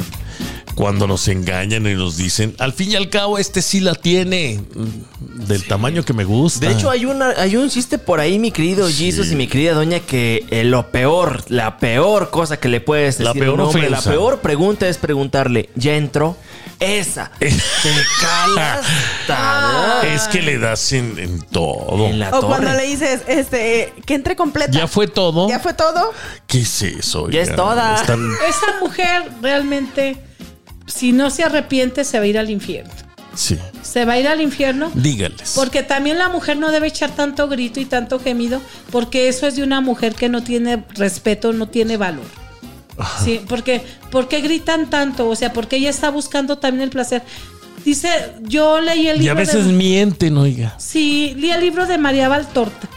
[0.75, 4.59] Cuando nos engañan y nos dicen, al fin y al cabo, este sí la tiene,
[4.73, 6.65] mm, del tamaño que me gusta.
[6.65, 9.73] De hecho, hay, una, hay un chiste por ahí, mi querido Jesus y mi querida
[9.73, 13.63] doña, que eh, lo peor, la peor cosa que le puedes decir La peor a
[13.63, 16.35] un hombre, la peor pregunta es preguntarle, ¿ya entró?
[16.79, 17.31] Esa.
[17.39, 17.49] Te
[18.21, 18.85] calas
[20.03, 22.07] es que le das en, en todo.
[22.07, 24.71] en la O cuando le dices, este, que entre completa.
[24.71, 25.49] ¿Ya fue todo?
[25.49, 26.11] ¿Ya fue todo?
[26.47, 27.29] ¿Qué es eso?
[27.29, 27.95] Ya es toda.
[27.95, 30.17] Están- Esa mujer realmente,
[30.87, 32.91] si no se arrepiente, se va a ir al infierno.
[33.35, 35.53] Sí, Se va a ir al infierno dígales.
[35.55, 39.55] Porque también la mujer no debe echar tanto grito y tanto gemido, porque eso es
[39.55, 42.25] de una mujer que no tiene respeto, no tiene valor.
[43.23, 45.27] Sí, porque ¿por qué gritan tanto?
[45.27, 47.23] O sea, porque ella está buscando también el placer.
[47.83, 48.07] Dice,
[48.43, 50.75] yo leí el Y libro a veces de, mienten, oiga.
[50.77, 52.87] Sí, leí el libro de María Valtorta,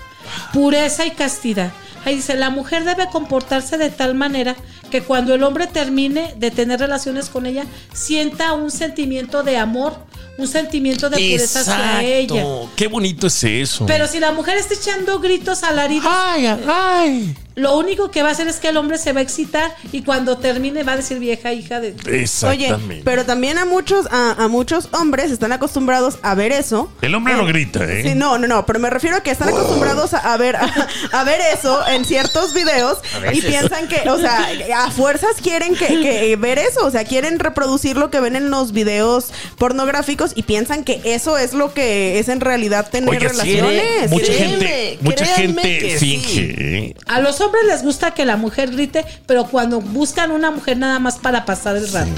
[0.52, 1.72] Pureza y Castidad.
[2.06, 4.54] Ahí dice, la mujer debe comportarse de tal manera
[4.92, 9.98] que cuando el hombre termine de tener relaciones con ella, sienta un sentimiento de amor,
[10.38, 12.44] un sentimiento de pureza hacia ella.
[12.76, 13.86] Qué bonito es eso.
[13.86, 17.36] Pero si la mujer está echando gritos alaridos, ay, ay.
[17.56, 20.02] Lo único que va a hacer es que el hombre se va a excitar y
[20.02, 21.94] cuando termine va a decir vieja hija de...
[22.06, 23.00] Oye, Exactamente.
[23.04, 26.92] pero también a muchos, a, a muchos hombres están acostumbrados a ver eso.
[27.02, 28.02] El hombre no grita, ¿eh?
[28.02, 30.70] Sí, no, no, no, pero me refiero a que están acostumbrados a, a ver a,
[31.12, 32.98] a ver eso en ciertos videos
[33.32, 37.38] y piensan que, o sea, a fuerzas quieren que, que ver eso, o sea, quieren
[37.38, 42.18] reproducir lo que ven en los videos pornográficos y piensan que eso es lo que
[42.18, 44.10] es en realidad tener Oiga, sí, relaciones.
[44.10, 46.28] mucha Créeme, gente, mucha créanme gente que finge.
[46.28, 46.54] sí.
[46.58, 46.94] ¿eh?
[47.06, 50.98] A los hombres les gusta que la mujer grite, pero cuando buscan una mujer nada
[50.98, 52.10] más para pasar el rato.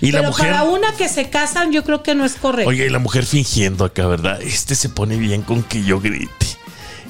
[0.00, 0.50] Y la pero mujer.
[0.50, 2.68] para una que se casan yo creo que no es correcto.
[2.70, 4.40] Oye, y la mujer fingiendo acá, ¿verdad?
[4.42, 6.46] Este se pone bien con que yo grite.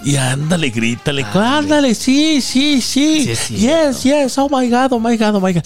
[0.04, 1.24] Y ándale, grítale.
[1.34, 3.34] Ándale, sí, sí, sí.
[3.36, 4.38] Sí, yes, yes.
[4.38, 5.64] Oh my God, oh my God, oh my God.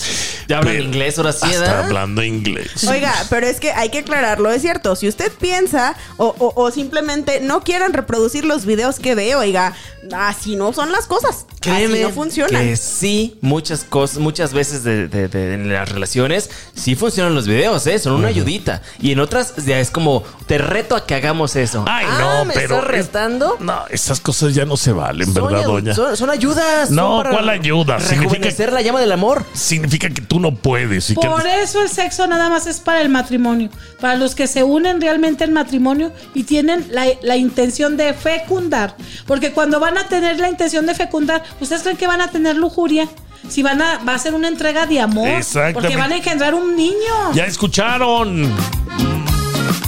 [0.48, 1.84] Ya hablan inglés ahora sí, ¿verdad?
[1.84, 2.82] hablando inglés.
[2.88, 4.96] Oiga, pero es que hay que aclararlo, es cierto.
[4.96, 9.74] Si usted piensa o, o- o simplemente no quieran reproducir los videos que ve, oiga,
[10.16, 11.44] así no son las cosas.
[11.62, 12.60] Créeme Así no funciona.
[12.60, 17.46] que sí, muchas cosas, muchas veces de, de- de- en las relaciones sí funcionan los
[17.46, 17.98] videos, ¿eh?
[17.98, 18.82] Son una ayudita.
[19.00, 21.84] Y en otras ya es como, te reto a que hagamos eso.
[21.88, 22.74] Ay, Ah, no, ¿me pero.
[22.76, 23.56] estás retando?
[23.60, 25.94] No, esas cosas ya no se valen, Son ¿verdad, doña?
[25.94, 26.88] Son, son ayudas.
[26.88, 27.98] son No, para ¿cuál ayuda?
[28.00, 29.44] Significa- la llama del amor.
[29.54, 31.10] Significa que tú no puedes.
[31.10, 33.70] Y que Por eso el sexo nada más es para el matrimonio.
[34.00, 38.96] Para los que se unen realmente en matrimonio y tienen la, la intención de fecundar.
[39.26, 42.56] Porque cuando van a tener la intención de fecundar, ¿ustedes creen que van a tener
[42.56, 43.08] lujuria?
[43.48, 45.28] Si van a, va a ser una entrega de amor.
[45.28, 45.80] Exactamente.
[45.80, 47.32] Porque van a engendrar un niño.
[47.34, 48.52] Ya escucharon.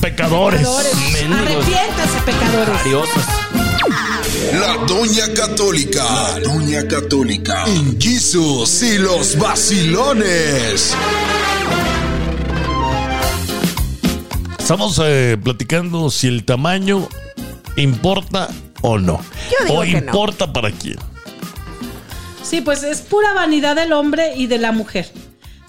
[0.00, 0.60] Pecadores.
[0.60, 0.94] Pecadores.
[1.12, 1.38] Mendigos.
[1.40, 2.80] Arrepiéntanse, pecadores.
[2.80, 3.24] Ariosos.
[4.52, 6.04] La Doña Católica.
[6.04, 7.64] La Doña Católica.
[7.66, 10.94] En Jesus y los vacilones.
[14.58, 17.08] Estamos eh, platicando si el tamaño
[17.76, 18.48] importa
[18.82, 19.20] o no.
[19.50, 19.98] Yo digo o que no.
[19.98, 20.98] importa para quién.
[22.54, 25.10] Sí, pues es pura vanidad del hombre y de la mujer.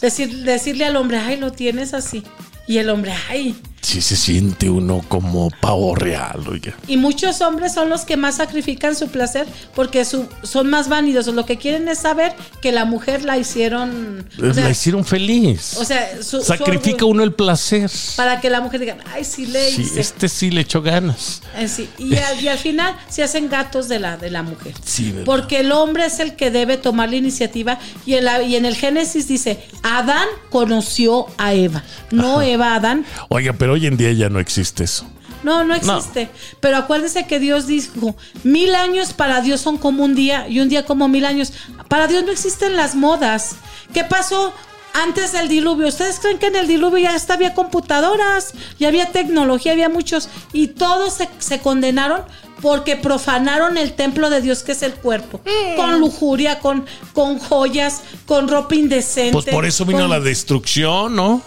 [0.02, 2.24] Decir, decirle al hombre, ay, lo tienes así.
[2.67, 3.56] Y el hombre, ay.
[3.86, 6.74] Si se siente uno como pavo real, oiga.
[6.88, 9.45] Y muchos hombres son los que más sacrifican su placer
[9.76, 11.36] porque su, son más vanidosos.
[11.36, 14.28] Lo que quieren es saber que la mujer la hicieron.
[14.41, 15.78] O sea, la hicieron feliz.
[15.78, 17.91] o sea, su- Sacrifica uno el placer.
[18.15, 20.02] para que la mujer diga, ay, sí le Sí, hice.
[20.02, 21.43] este sí le echó ganas.
[21.56, 21.88] Eh, sí.
[22.00, 24.74] Y, al, y al final se hacen gatos de la, de la mujer.
[24.84, 25.26] Sí, ¿verdad?
[25.26, 27.78] Porque el hombre es el que debe tomar la iniciativa.
[28.08, 31.84] Y en, la- y en el Génesis dice, Adán conoció a Eva.
[32.10, 33.06] No Eva a Adán.
[33.30, 35.06] Oiga, pero hoy en día ya no existe eso.
[35.44, 36.30] No, no existe.
[36.60, 40.70] Pero acuérdense que Dios dijo, mil años para Dios son como un día y un
[40.70, 41.54] día como mil años.
[41.88, 43.56] Para Dios no existen las modas.
[43.94, 44.52] ¿Qué pasó?
[44.94, 49.12] Antes del diluvio, ¿ustedes creen que en el diluvio ya hasta había computadoras, ya había
[49.12, 52.22] tecnología, había muchos, y todos se, se condenaron
[52.62, 55.42] porque profanaron el templo de Dios que es el cuerpo,
[55.76, 59.34] con lujuria, con, con joyas, con ropa indecente.
[59.34, 61.42] Pues por eso vino con- la destrucción, ¿no?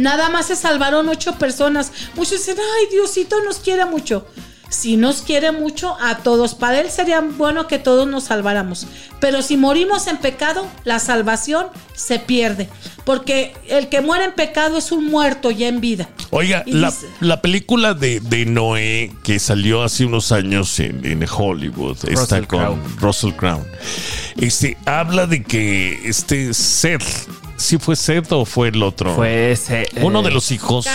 [0.00, 1.92] Nada más se salvaron ocho personas.
[2.16, 4.26] Muchos dicen, ay, Diosito nos quiere mucho.
[4.70, 8.86] Si nos quiere mucho a todos, para Él sería bueno que todos nos salváramos.
[9.18, 12.68] Pero si morimos en pecado, la salvación se pierde.
[13.04, 16.08] Porque el que muere en pecado es un muerto ya en vida.
[16.30, 21.26] Oiga, la, dice- la película de, de Noé que salió hace unos años en, en
[21.28, 22.78] Hollywood, está Russell con Crowe.
[23.00, 23.64] Russell Crowe.
[24.36, 27.02] Este habla de que este Seth,
[27.60, 29.14] ¿sí fue Seth o fue el otro?
[29.14, 29.86] Fue ese.
[30.00, 30.88] Uno eh, de los hijos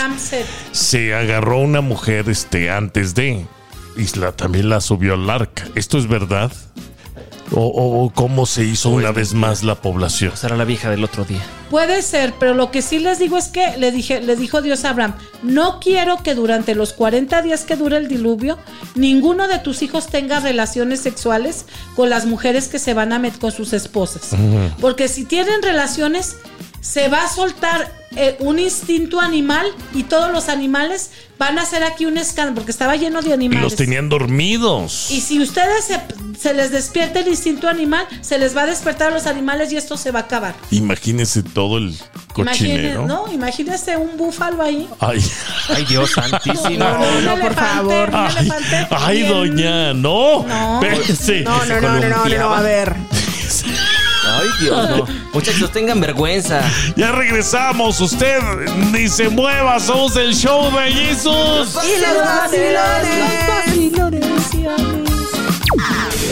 [0.72, 3.46] se agarró a una mujer este antes de
[3.96, 5.66] y la, también la subió al arca.
[5.74, 6.52] ¿Esto es verdad?
[7.52, 10.32] ¿O, cómo se hizo una vez más la población?
[10.42, 11.42] era la vieja del otro día.
[11.70, 14.84] Puede ser, pero lo que sí les digo es que le dije, le dijo Dios
[14.84, 18.58] a Abraham, no quiero que durante los 40 días que dure el diluvio,
[18.94, 23.40] ninguno de tus hijos tenga relaciones sexuales con las mujeres que se van a meter
[23.40, 24.30] con sus esposas.
[24.80, 26.36] Porque si tienen relaciones,
[26.80, 31.84] se va a soltar eh, un instinto animal y todos los animales van a hacer
[31.84, 33.62] aquí un escándalo, porque estaba lleno de Y animales.
[33.64, 35.10] los tenían dormidos.
[35.10, 36.00] Y si ustedes se,
[36.40, 39.76] se les despierta el instinto animal, se les va a despertar a los animales y
[39.76, 40.54] esto se va a acabar.
[40.70, 43.06] Imagínense todo el Imagínense, cochinero.
[43.06, 43.30] ¿no?
[43.32, 44.88] Imagínese un búfalo ahí.
[45.00, 45.22] Ay.
[45.68, 46.78] Ay, Dios santísimo.
[46.78, 48.10] No, no, no, por favor.
[48.92, 50.42] Ay, doña, no.
[50.44, 50.80] No.
[50.82, 51.40] Espérese.
[51.42, 52.96] No, no, no, no, no, no, a ver.
[54.28, 55.06] Ay, Dios, no.
[55.32, 56.60] Muchachos, tengan vergüenza.
[56.96, 58.00] Ya regresamos.
[58.00, 58.38] Usted
[58.92, 59.78] ni se mueva.
[59.80, 61.76] Somos el show de Jesús.
[61.84, 64.16] Y los vacilones.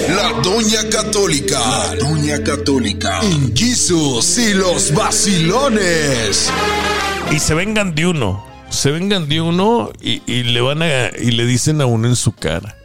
[0.08, 1.58] La Doña Católica.
[1.58, 3.20] La Doña Católica.
[3.22, 6.50] En Jesus y los vacilones.
[7.30, 8.44] Y se vengan de uno.
[8.70, 12.16] Se vengan de uno y, y le van a y le dicen a uno en
[12.16, 12.76] su cara.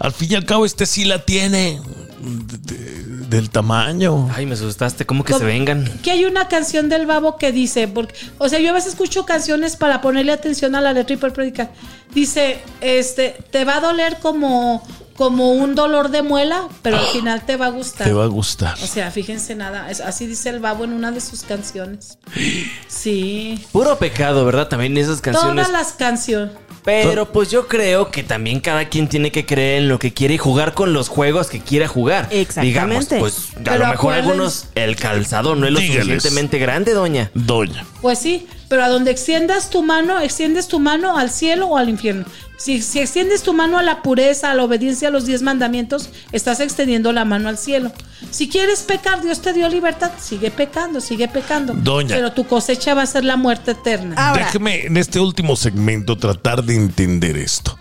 [0.00, 1.80] Al fin y al cabo, este sí la tiene.
[2.20, 3.03] de- de-
[3.34, 4.30] del tamaño.
[4.34, 5.04] Ay, me asustaste.
[5.04, 5.84] ¿Cómo que se vengan?
[6.02, 9.26] Que hay una canción del babo que dice, porque, o sea, yo a veces escucho
[9.26, 11.70] canciones para ponerle atención a la letra y por predicar.
[12.14, 17.44] Dice, este, te va a doler como, como un dolor de muela, pero al final
[17.44, 18.06] te va a gustar.
[18.06, 18.74] Te va a gustar.
[18.82, 22.18] O sea, fíjense nada, es- así dice el babo en una de sus canciones.
[22.88, 23.62] Sí.
[23.72, 24.68] Puro pecado, ¿verdad?
[24.68, 25.66] También esas canciones.
[25.66, 26.52] Todas las canciones.
[26.84, 30.34] Pero pues yo creo que también cada quien tiene que creer en lo que quiere
[30.34, 32.28] y jugar con los juegos que quiera jugar.
[32.30, 32.66] Exactamente.
[32.66, 36.04] Digamos, pues a Pero lo mejor acuérdense- algunos el calzado no es lo Dígales.
[36.06, 37.30] suficientemente grande, doña.
[37.34, 37.84] Doña.
[38.04, 41.88] Pues sí, pero a donde extiendas tu mano, extiendes tu mano al cielo o al
[41.88, 42.26] infierno.
[42.58, 46.10] Si, si extiendes tu mano a la pureza, a la obediencia a los diez mandamientos,
[46.30, 47.92] estás extendiendo la mano al cielo.
[48.30, 51.72] Si quieres pecar, Dios te dio libertad, sigue pecando, sigue pecando.
[51.72, 52.14] Doña.
[52.14, 54.16] Pero tu cosecha va a ser la muerte eterna.
[54.18, 57.78] Ahora, Déjeme en este último segmento tratar de entender esto.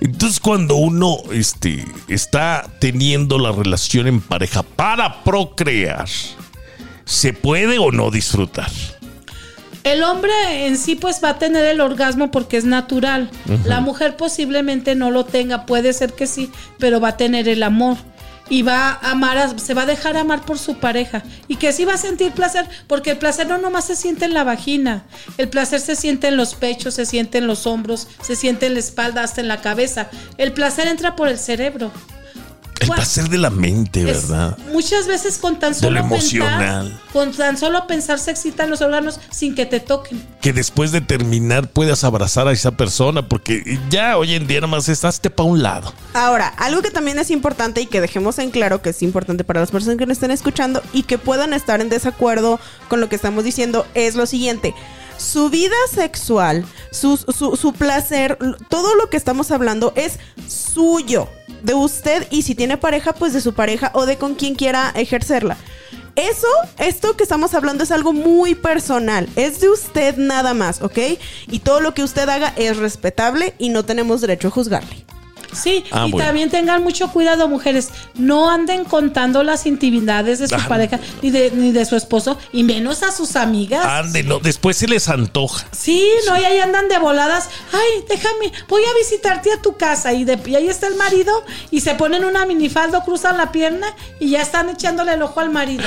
[0.00, 6.08] Entonces cuando uno este, está teniendo la relación en pareja para procrear,
[7.04, 8.70] ¿se puede o no disfrutar?
[9.86, 13.30] El hombre en sí pues va a tener el orgasmo porque es natural.
[13.66, 17.62] La mujer posiblemente no lo tenga, puede ser que sí, pero va a tener el
[17.62, 17.96] amor.
[18.48, 21.22] Y va a amar, a- se va a dejar amar por su pareja.
[21.46, 24.34] Y que sí va a sentir placer, porque el placer no nomás se siente en
[24.34, 25.04] la vagina.
[25.38, 28.74] El placer se siente en los pechos, se siente en los hombros, se siente en
[28.74, 30.10] la espalda, hasta en la cabeza.
[30.36, 31.90] El placer entra por el cerebro.
[32.78, 34.58] El Bueno, placer de la mente, es- ¿verdad?
[34.72, 36.84] muchas veces con tan De solo lo emocional.
[36.90, 40.22] pensar, con tan solo pensar se excitan los órganos sin que te toquen.
[40.42, 44.70] Que después de terminar puedas abrazar a esa persona, porque ya hoy en día nada
[44.70, 45.92] más estás para un lado.
[46.12, 49.60] Ahora, algo que también es importante y que dejemos en claro que es importante para
[49.60, 53.16] las personas que nos estén escuchando y que puedan estar en desacuerdo con lo que
[53.16, 54.74] estamos diciendo es lo siguiente.
[55.16, 58.36] Su vida sexual, su, su- su placer,
[58.68, 61.28] todo lo que estamos hablando es suyo,
[61.62, 64.92] de usted y si tiene pareja, pues de su pareja o de con quien quiera
[64.94, 65.56] ejercerla.
[66.16, 70.98] Eso, esto que estamos hablando es algo muy personal, es de usted nada más, ¿ok?
[71.48, 75.04] Y todo lo que usted haga es respetable y no tenemos derecho a juzgarle.
[75.56, 76.26] Sí, Ah, y bueno.
[76.26, 77.88] también tengan mucho cuidado, mujeres.
[78.14, 80.64] No anden contando las intimidades de su Ah.
[80.68, 83.84] pareja ni de, ni de su esposo, y menos a sus amigas.
[83.84, 85.66] Ande, no, después se les antoja.
[85.72, 87.48] Sí, no, y ahí andan de voladas.
[87.72, 90.12] Ay, déjame, voy a visitarte a tu casa.
[90.12, 91.32] Y, de, y ahí está el marido,
[91.70, 93.86] y se ponen una minifaldo, cruzan la pierna
[94.20, 95.84] y ya están echándole el ojo al marido.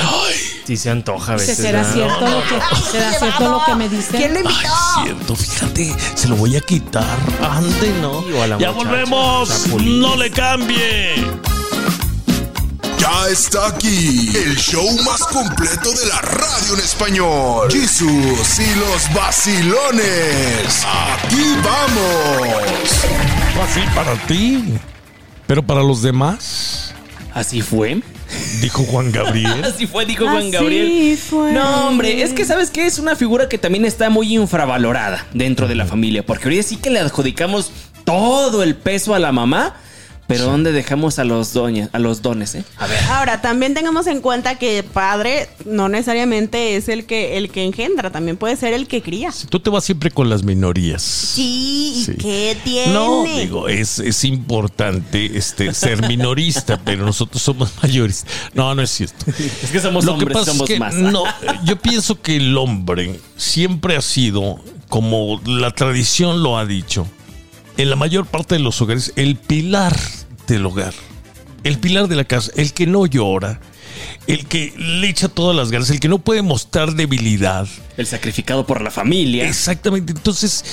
[0.66, 1.58] Sí se antoja a veces.
[1.58, 4.18] ¿será cierto, lo que, ¿será cierto lo que me dicen?
[4.18, 4.70] ¿Quién le Ay, invitó?
[4.70, 7.18] es cierto, fíjate, se lo voy a quitar.
[7.42, 8.24] Ande, no.
[8.30, 9.50] Ya muchacha, volvemos.
[9.64, 10.00] Chapulines.
[10.02, 11.16] No le cambie.
[13.00, 17.72] Ya está aquí el show más completo de la radio en español.
[17.72, 20.86] Jesús y los vacilones.
[20.86, 23.06] Aquí vamos.
[23.64, 24.64] Así para ti.
[25.48, 26.94] Pero para los demás,
[27.34, 28.02] Así fue.
[28.62, 29.64] dijo Juan Gabriel.
[29.66, 31.18] Así fue, dijo Juan Así Gabriel.
[31.18, 31.54] fue.
[31.54, 35.68] No, hombre, es que sabes que es una figura que también está muy infravalorada dentro
[35.68, 36.24] de la familia.
[36.26, 37.72] Porque ahorita sí que le adjudicamos
[38.10, 39.76] todo el peso a la mamá.
[40.28, 42.64] Pero ¿dónde dejamos a los doñas, a los dones, eh?
[42.78, 43.04] A ver.
[43.06, 48.12] Ahora, también tengamos en cuenta que padre no necesariamente es el que, el que engendra,
[48.12, 49.32] también puede ser el que cría.
[49.50, 51.02] Tú te vas siempre con las minorías.
[51.02, 52.14] Sí, ¿y Sí.
[52.20, 52.94] qué tiene?
[52.94, 58.24] No, digo, es, es importante este, ser minorista, pero nosotros somos mayores.
[58.54, 59.26] No, no es cierto.
[59.64, 60.94] Es que somos Lo que hombres, pasa somos es que más.
[60.94, 61.24] no,
[61.66, 67.08] yo pienso que el hombre siempre ha sido, como la tradición lo ha dicho,
[67.80, 69.96] en la mayor parte de los hogares, el pilar
[70.48, 70.94] del hogar,
[71.64, 73.62] el pilar de la casa, el que no llora,
[74.28, 77.70] el que le echa todas las ganas, el que no puede mostrar debilidad.
[77.96, 79.48] El sacrificado por la familia.
[79.48, 80.12] Exactamente.
[80.12, 80.66] Entonces,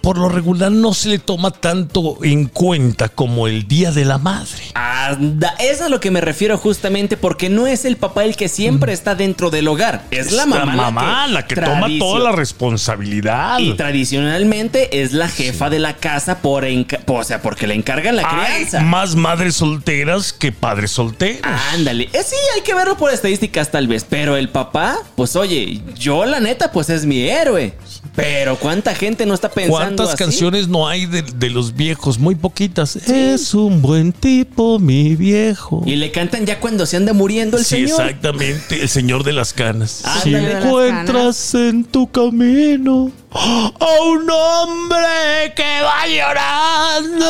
[0.00, 4.18] por lo regular no se le toma tanto en cuenta como el Día de la
[4.18, 4.62] Madre.
[4.74, 8.36] Anda, eso es a lo que me refiero justamente porque no es el papá el
[8.36, 13.58] que siempre está dentro del hogar, es la mamá la que, toma toda la responsabilidad.
[13.58, 16.64] Y tradicionalmente es la jefa de la casa por,
[17.06, 18.80] o sea, porque le encargan la Hay crianza.
[18.80, 21.42] más madres solteras que padres solteros.
[21.74, 25.80] Ándale, Eh, sí, hay que verlo por estadísticas tal vez, pero el papá, pues oye,
[25.96, 27.74] yo la neta, pues es mi héroe.
[28.18, 30.16] Pero cuánta gente no está pensando ¿Cuántas así?
[30.16, 32.18] canciones no hay de, de los viejos?
[32.18, 32.96] Muy poquitas.
[32.96, 35.82] Es un buen tipo, mi viejo.
[35.86, 38.00] Y le cantan ya cuando se anda muriendo el sí, señor.
[38.00, 38.82] exactamente.
[38.82, 40.02] El señor de las canas.
[40.04, 40.50] Ándale.
[40.50, 47.26] si encuentras en tu camino a un hombre que va llorando.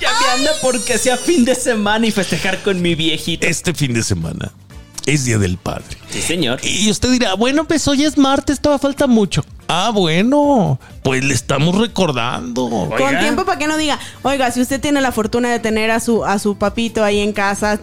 [0.00, 3.46] Ya me anda porque sea fin de semana y festejar con mi viejito.
[3.46, 4.52] Este fin de semana
[5.06, 5.96] es Día del Padre.
[6.10, 6.60] Sí, señor.
[6.62, 9.44] Y usted dirá, bueno, pues hoy es martes, todavía falta mucho.
[9.68, 12.68] Ah, bueno, pues le estamos recordando.
[12.96, 16.00] Con tiempo para que no diga, oiga, si usted tiene la fortuna de tener a
[16.00, 17.78] su, a su papito ahí en casa,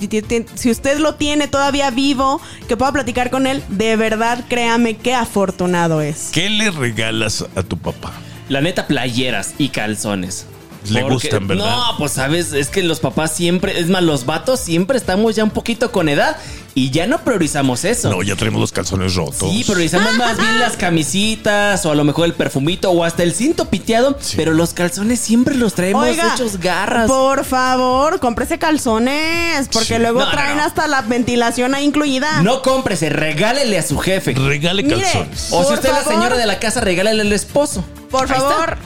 [0.56, 5.16] si usted lo tiene todavía vivo, que pueda platicar con él, de verdad créame qué
[5.16, 6.30] afortunado es.
[6.32, 8.14] ¿Qué le regalas a tu papá?
[8.48, 10.46] La neta, playeras y calzones.
[10.90, 11.66] Le gustan, ¿verdad?
[11.76, 15.44] No, pues sabes, es que los papás siempre, es más, los vatos siempre estamos ya
[15.44, 16.38] un poquito con edad
[16.74, 18.10] y ya no priorizamos eso.
[18.10, 19.38] No, ya tenemos los calzones rotos.
[19.40, 23.34] Sí, priorizamos más bien las camisitas o a lo mejor el perfumito o hasta el
[23.34, 24.38] cinto piteado, Sí.
[24.38, 27.08] pero los calzones siempre los traemos Oiga, hechos garras.
[27.08, 30.00] por favor, cómprese calzones, porque Sí.
[30.00, 30.64] luego No, traen no.
[30.64, 32.42] hasta la ventilación ahí incluida.
[32.42, 34.34] No cómprese, regálele a su jefe.
[34.34, 35.48] Regale Mire, calzones.
[35.52, 37.84] o si usted es la señora de la casa, regálele al esposo.
[38.10, 38.78] Por Ahí favor,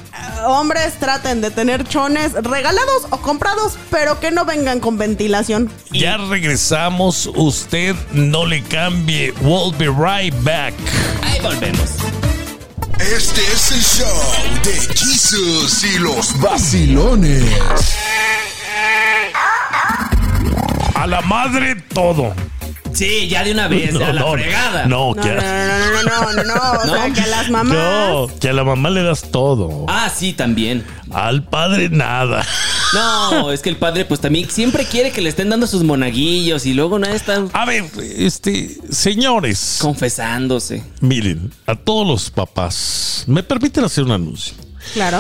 [0.45, 5.71] hombres, traten de tener chones regalados o comprados, pero que no vengan con ventilación.
[5.91, 7.29] Ya regresamos.
[7.35, 9.33] Usted no le cambie.
[9.41, 10.73] We'll be right back.
[11.23, 11.91] Ahí volvemos.
[12.99, 17.43] Este es el show de Jesus y los vacilones.
[20.95, 22.33] A la madre todo.
[22.95, 24.85] Sí, ya de una vez, a la fregada.
[24.87, 27.13] No, No, que, no, no, no, no, no, no, no, o sea, ¿No?
[27.13, 27.73] que a las mamás.
[27.77, 29.85] no, que a la mamá le das todo.
[29.87, 30.83] Ah, sí, también.
[31.11, 32.43] Al padre nada.
[32.93, 36.65] No, es que el padre pues también siempre quiere que le estén dando sus monaguillos
[36.65, 37.83] y luego no está A ver,
[38.17, 40.81] este, señores, confesándose.
[41.01, 44.53] miren, a todos los papás, me permiten hacer un anuncio.
[44.93, 45.19] Claro.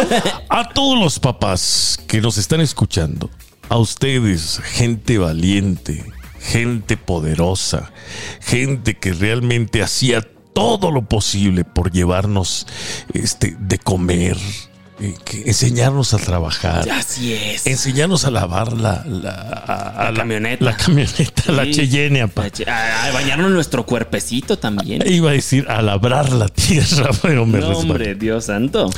[0.49, 3.29] A todos los papás que nos están escuchando,
[3.67, 6.05] a ustedes, gente valiente,
[6.51, 7.91] gente poderosa,
[8.41, 10.21] gente que realmente hacía
[10.53, 12.65] todo lo posible por llevarnos
[13.13, 14.37] este, de comer,
[15.01, 16.89] eh, que enseñarnos a trabajar.
[16.89, 17.67] Así es.
[17.67, 20.63] Enseñarnos a lavar la, la, a- a La camioneta.
[20.63, 21.69] La camioneta, la.
[21.69, 22.27] Cheyenne, A,
[23.07, 25.03] a bañarnos nuestro cuerpecito también.
[25.05, 28.89] Iba a decir a labrar la tierra, pero me No, hombre, Dios santo.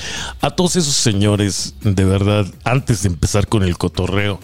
[0.41, 4.39] A todos esos señores, de verdad, antes de empezar con el cotorreo,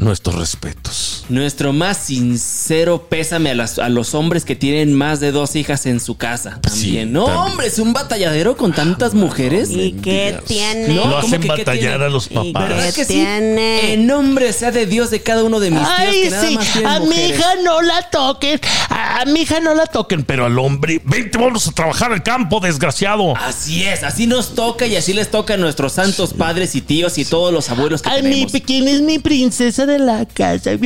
[0.00, 1.24] nuestros respetos.
[1.28, 5.84] Nuestro más sincero pésame a, las- a los hombres que tienen más de dos hijas
[5.86, 6.58] en su casa.
[6.62, 7.08] También.
[7.08, 7.44] Sí, no, también.
[7.52, 9.70] hombre, es un batalladero con tantas mujeres.
[9.70, 10.88] ¿Y qué tiene?
[10.88, 12.04] No, Lo ¿cómo hacen que batallar tiene?
[12.04, 12.68] a los ¿Y papás.
[12.68, 13.12] ¿Verdad ¿Qué que sí?
[13.14, 13.92] tiene?
[13.92, 16.54] En nombre sea de Dios de cada uno de mis tíos Ay, que nada sí,
[16.54, 17.30] más tienen a mi mujeres.
[17.38, 21.68] hija no la toquen, a mi hija no la toquen, pero al hombre, vente, vamos
[21.68, 23.36] a trabajar al campo, desgraciado.
[23.36, 27.18] Así es, así nos toca y así les toca a nuestros santos padres y tíos
[27.18, 28.52] y todos los abuelos que Ay, mi tenemos.
[28.52, 30.72] pequeña es mi princesa de la casa.
[30.72, 30.76] Y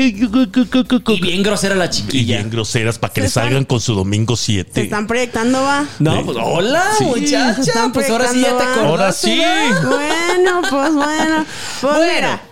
[1.20, 2.36] bien grosera la Y chiquilla.
[2.38, 4.82] bien groseras para que le están- salgan con su domingo Se 7.
[4.82, 5.84] están proyectando, va.
[5.98, 7.60] No, pues hola, se muchacha.
[7.60, 8.88] están Pues ahora sí ya te proyectando, ¿va?
[8.88, 9.28] Ahora acordaste.
[9.28, 9.38] sí.
[9.38, 9.82] ¿verdad?
[9.82, 11.46] Bueno, pues bueno.
[11.80, 12.12] Pues Bueno.
[12.14, 12.42] mira,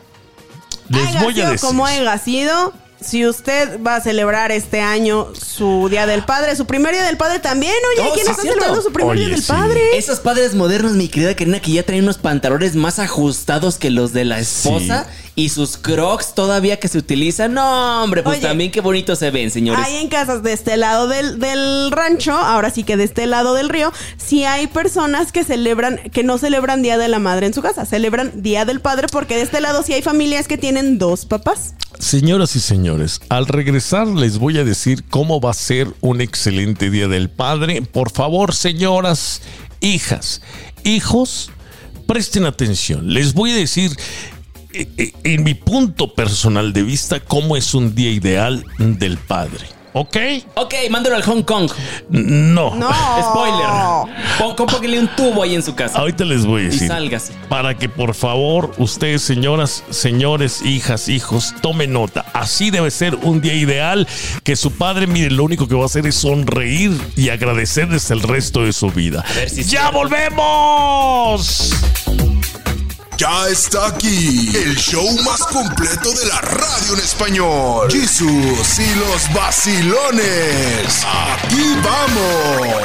[0.88, 1.66] Les haya voy a sido decir.
[1.66, 6.66] como haya sido, si usted va a celebrar este año su Día del Padre, su
[6.66, 8.60] primer Día del Padre también, oye, Oh, ¿quién sí, está cierto.
[8.60, 9.48] celebrando su primer Oye, Día del sí.
[9.50, 9.80] Padre?
[9.96, 14.12] Esos padres modernos, mi querida Karina, que ya traen unos pantalones más ajustados que los
[14.12, 17.54] de la esposa y sus crocs todavía que se utilizan.
[17.54, 18.46] No, hombre, pues Oye.
[18.46, 19.84] también qué bonito se ven, señores.
[19.84, 23.54] Hay en casas de este lado del, del rancho, ahora sí que de este lado
[23.54, 27.54] del río, sí hay personas que celebran, que no celebran Día de la Madre en
[27.54, 30.98] su casa, celebran Día del Padre porque de este lado sí hay familias que tienen
[30.98, 31.74] dos papás.
[31.98, 36.90] Señoras y señores, al regresar les voy a decir cómo va a ser un excelente
[36.90, 37.82] día del padre.
[37.82, 39.40] Por favor, señoras,
[39.80, 40.42] hijas,
[40.84, 41.50] hijos,
[42.06, 43.12] presten atención.
[43.12, 43.92] Les voy a decir
[44.74, 49.66] en mi punto personal de vista cómo es un día ideal del padre.
[49.94, 50.16] ¿Ok?
[50.54, 51.70] Ok, mándalo al Hong Kong.
[52.08, 52.74] No.
[52.74, 52.88] No.
[53.20, 54.56] Spoiler.
[54.56, 55.98] Póngale un tubo ahí en su casa.
[55.98, 56.88] Ahorita les voy a Y decir.
[56.88, 57.34] sálgase.
[57.50, 62.24] Para que por favor ustedes, señoras, señores, hijas, hijos, tomen nota.
[62.32, 64.08] Así debe ser un día ideal
[64.44, 68.22] que su padre, mire, lo único que va a hacer es sonreír y agradecerles el
[68.22, 69.22] resto de su vida.
[69.36, 71.70] ver si es ¡Ya volvemos!
[73.22, 77.88] Ya está aquí el show más completo de la radio en español.
[77.88, 81.06] Jesús y los vacilones.
[81.06, 82.82] Aquí vamos.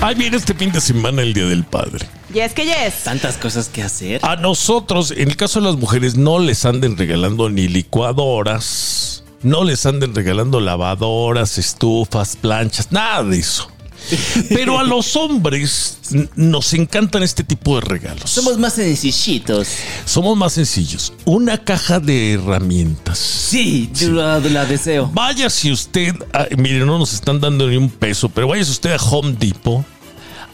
[0.00, 2.08] Ahí viene este fin de semana el Día del Padre.
[2.32, 3.04] Yes que yes.
[3.04, 4.24] Tantas cosas que hacer.
[4.24, 9.62] A nosotros, en el caso de las mujeres, no les anden regalando ni licuadoras, no
[9.64, 13.70] les anden regalando lavadoras, estufas, planchas, nada de eso.
[14.48, 15.98] Pero a los hombres
[16.36, 18.30] nos encantan este tipo de regalos.
[18.30, 19.68] Somos más sencillitos.
[20.04, 21.12] Somos más sencillos.
[21.24, 23.18] Una caja de herramientas.
[23.18, 25.10] Sí, yo la, la deseo.
[25.12, 28.70] Vaya si usted, ah, mire, no nos están dando ni un peso, pero vaya si
[28.70, 29.84] usted a Home Depot,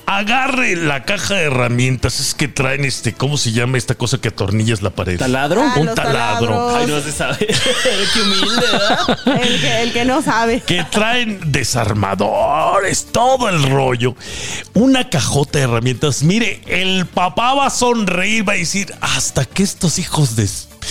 [0.06, 4.28] agarre la caja de herramientas, es que traen este, ¿cómo se llama esta cosa que
[4.28, 5.18] atornillas la pared?
[5.18, 5.62] ¿Taladro?
[5.62, 6.48] Ah, un taladro.
[6.48, 6.74] taladros.
[6.76, 7.38] Ay, no se sabe.
[8.14, 9.42] Qué humilde, ¿verdad?
[9.42, 10.60] El que, el que no sabe.
[10.60, 14.14] que traen desarmadores, todo el rollo.
[14.74, 16.22] Una cajota de herramientas.
[16.22, 20.48] Mire, el papá va a sonreír, va a decir, hasta que estos hijos de...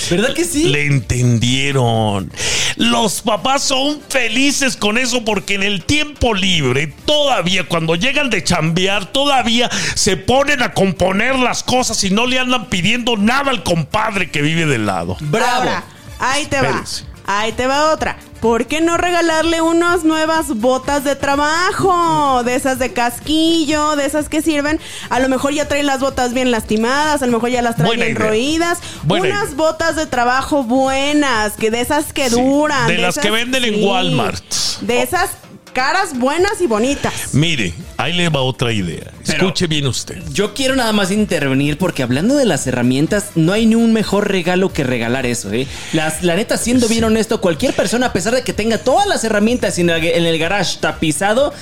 [0.10, 0.70] ¿Verdad que sí?
[0.70, 2.32] Le entendieron.
[2.76, 8.44] Los papás son felices con eso porque en el tiempo libre, todavía cuando llegan de
[8.44, 13.64] chambear, todavía se ponen a componer las cosas y no le andan pidiendo nada al
[13.64, 15.18] compadre que vive del lado.
[15.20, 15.62] Bravo.
[15.62, 15.84] Ahora,
[16.20, 16.84] ahí te va.
[17.26, 18.18] Ahí te va otra.
[18.44, 22.44] ¿Por qué no regalarle unas nuevas botas de trabajo?
[22.44, 24.82] De esas de casquillo, de esas que sirven.
[25.10, 27.88] A lo mejor ya traen las botas bien lastimadas, a lo mejor ya las traen
[27.88, 28.28] Buena bien idea.
[28.28, 28.80] roídas.
[29.04, 29.56] Buena unas idea.
[29.56, 32.86] botas de trabajo buenas, que de esas que Sí, duran.
[32.90, 34.44] de las que venden en Walmart.
[34.82, 35.30] De esas
[35.74, 37.34] caras buenas y bonitas.
[37.34, 39.12] Mire, ahí le va otra idea.
[39.26, 40.22] Pero- Escuche bien usted.
[40.32, 44.30] Yo quiero nada más intervenir porque hablando de las herramientas, no hay ni un mejor
[44.30, 45.68] regalo que regalar eso, ¿eh?
[45.94, 49.24] Las, la neta, siendo bien honesto, cualquier persona, a pesar de que tenga todas las
[49.24, 51.54] herramientas en el, en el garage tapizado,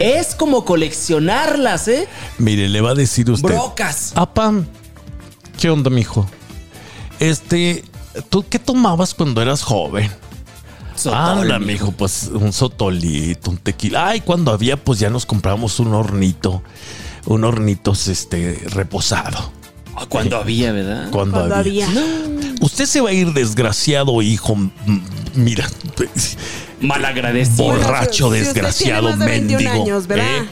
[0.00, 2.08] es como coleccionarlas, ¿eh?
[2.38, 3.48] Mire, le va a decir usted.
[3.48, 4.12] Brocas.
[4.16, 4.52] Apa,
[5.60, 6.26] ¿qué onda, mijo?
[7.18, 7.84] Este,
[8.28, 10.10] ¿tú qué tomabas cuando eras joven?
[11.00, 11.86] Sotol, Anda, mijo.
[11.86, 14.08] mijo, pues un sotolito, un tequila.
[14.08, 16.62] Ay, cuando había, pues ya nos compramos un hornito.
[17.26, 19.52] Un hornito, este, reposado.
[19.96, 21.10] Ah, Cuando había, ¿verdad?
[21.10, 21.86] Cuando, Cuando había.
[21.86, 22.54] había.
[22.60, 24.56] Usted se va a ir desgraciado, hijo.
[25.34, 25.68] Mira,
[26.80, 27.64] Malagradecido.
[27.64, 29.84] borracho, Si usted tiene desgraciado, más de 21 mendigo.
[29.84, 30.26] años, ¿verdad?
[30.44, 30.48] ¿eh?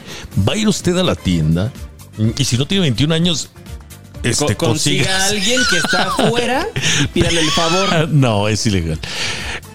[0.47, 1.71] Va a ir usted a la tienda
[2.37, 3.49] y si no tiene 21 años,
[4.21, 6.67] este, Co- consiga consiga a alguien que está afuera
[7.03, 8.09] y pídale el favor.
[8.09, 8.99] No, es ilegal.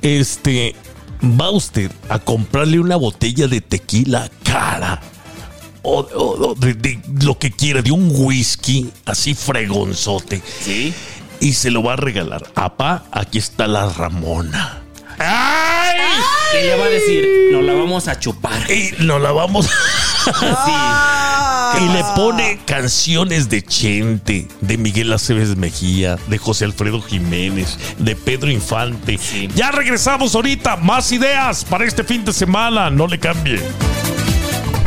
[0.05, 0.75] Este,
[1.23, 5.01] va usted a comprarle una botella de tequila cara.
[5.83, 10.43] O, o- o de, de lo que quiera, de un whisky así fregonzote.
[10.61, 10.95] Sí.
[11.41, 12.47] Y se lo va a regalar.
[12.55, 14.83] Apá, aquí está la Ramona.
[15.19, 15.99] ¡Ay!
[16.61, 18.71] Y le va a decir, nos la vamos a chupar.
[18.71, 19.69] Y nos la vamos.
[20.27, 21.44] Ah.
[21.81, 28.15] Y le pone canciones de Chente, de Miguel Aceves Mejía, de José Alfredo Jiménez, de
[28.17, 29.19] Pedro Infante.
[29.19, 29.49] Sí.
[29.55, 30.77] Ya regresamos ahorita.
[30.77, 32.91] Más ideas para este fin de semana.
[32.91, 33.61] No le cambie.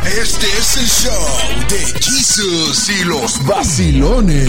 [0.06, 1.26] Este es el show
[1.68, 4.48] de Jesus y los vacilones.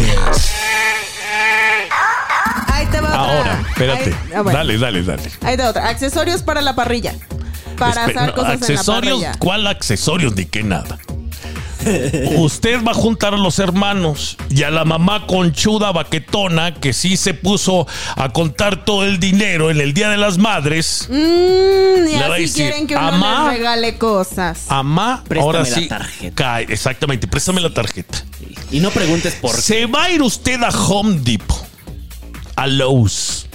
[2.68, 3.20] Ahí te va otra.
[3.38, 4.04] Ahora, espérate.
[4.10, 4.58] Ahí- ah, bueno.
[4.58, 5.24] Dale, dale, dale.
[5.42, 5.90] Ahí te va otra.
[5.90, 7.14] Accesorios para la parrilla.
[7.78, 8.88] Para Espe- hacer no, cosas accesorios,
[9.18, 9.40] en la parrilla.
[9.40, 10.36] ¿cuál accesorios?
[10.36, 10.98] Ni qué nada.
[12.38, 17.16] Usted va a juntar a los hermanos y a la mamá conchuda baquetona que sí
[17.18, 21.08] se puso a contar todo el dinero en el Día de las Madres.
[21.10, 23.44] Mm, y Le va a así decir, quieren que uno "Amá".
[23.50, 24.66] les regale cosas.
[24.70, 25.88] Amá, Préstame ahora la sí.
[25.88, 26.36] tarjeta.
[26.36, 28.24] cae, exactamente, préstame la tarjeta.
[28.72, 29.62] Y no preguntes por qué.
[29.62, 31.66] Se va a ir usted a Home Depot,
[32.56, 33.48] a Lowe's.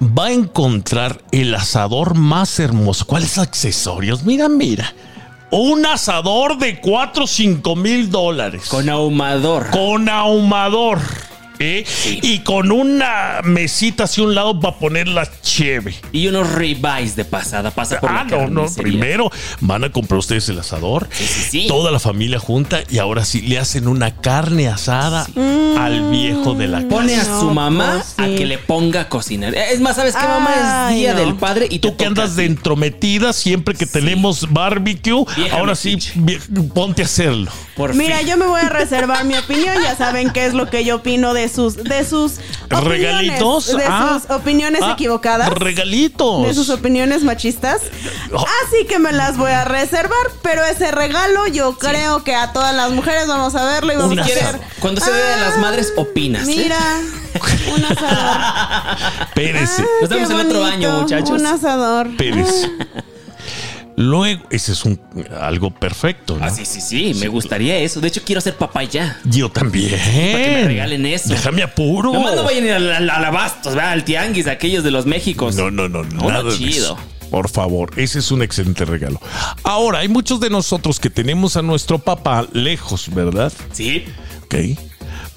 [0.00, 3.04] Va a encontrar el asador más hermoso.
[3.06, 4.22] ¿Cuáles accesorios?
[4.22, 4.94] Mira, mira.
[5.50, 8.68] Un asador de 4 o 5 mil dólares.
[8.68, 9.70] Con ahumador.
[9.70, 10.98] Con ahumador.
[11.58, 11.84] ¿Eh?
[11.86, 12.18] Sí.
[12.22, 15.94] Y con una mesita hacia un lado para poner la cheve.
[16.12, 17.70] Y unos ribeyes de pasada.
[17.70, 18.66] Pasa por Ah, la no, no.
[18.74, 19.30] Primero
[19.60, 21.08] van a comprar ustedes el asador.
[21.12, 21.66] Sí, sí, sí.
[21.68, 25.26] Toda la familia junta y ahora sí le hacen una carne asada
[25.78, 26.88] al viejo de la casa.
[26.88, 29.54] Pone a su mamá a que le ponga a cocinar.
[29.54, 30.88] Es más, ¿sabes qué, mamá?
[30.90, 31.20] Es día no.
[31.20, 32.52] del padre y Tú que andas de ti.
[32.52, 35.96] entrometida siempre que tenemos barbecue, Vieja ahora sí,
[36.74, 37.50] ponte a hacerlo.
[37.76, 38.28] Por Mira, fin.
[38.28, 39.76] yo me voy a reservar mi opinión.
[39.82, 43.76] Ya saben qué es lo que yo opino de sus, de sus opiniones, ¿Regalitos?
[43.76, 44.20] de Ah.
[44.20, 46.46] sus opiniones Ah, equivocadas, Regalitos.
[46.46, 47.82] de sus opiniones machistas.
[48.32, 48.44] Oh.
[48.66, 50.16] Así que me las voy a reservar.
[50.42, 54.12] Pero ese regalo, yo creo que a todas las mujeres vamos a verlo y vamos
[54.12, 54.60] Un a Si quieres, hacer.
[54.80, 56.42] cuando se dé de las Ah, madres, opinas.
[56.48, 56.54] ¿eh?
[56.56, 56.78] Mira,
[57.74, 58.08] un asador.
[58.40, 58.96] Ah,
[60.00, 61.30] Nos vemos el otro año, muchachos.
[61.40, 62.06] Un asador.
[62.08, 62.70] espérese.
[63.98, 65.00] Luego, ese es un
[65.40, 66.38] algo perfecto.
[66.38, 66.44] ¿no?
[66.44, 67.14] Ah, sí, sí, sí.
[67.18, 68.00] Me gustaría eso.
[68.00, 69.18] De hecho, quiero ser papá ya.
[69.24, 69.90] Yo también.
[69.90, 71.30] Para que me regalen eso.
[71.30, 72.12] Déjame apuro.
[72.12, 73.74] Nomás no vayan a ir al, Abastos.
[73.74, 75.56] Al tianguis, aquellos de los Méxicos.
[75.56, 76.96] No, no, no, No, nada de chido.
[77.28, 79.20] Por favor, ese es un excelente regalo.
[79.64, 83.52] Ahora, hay muchos de nosotros que tenemos a nuestro papá lejos, ¿verdad?
[83.72, 84.04] Sí.
[84.44, 84.54] Ok.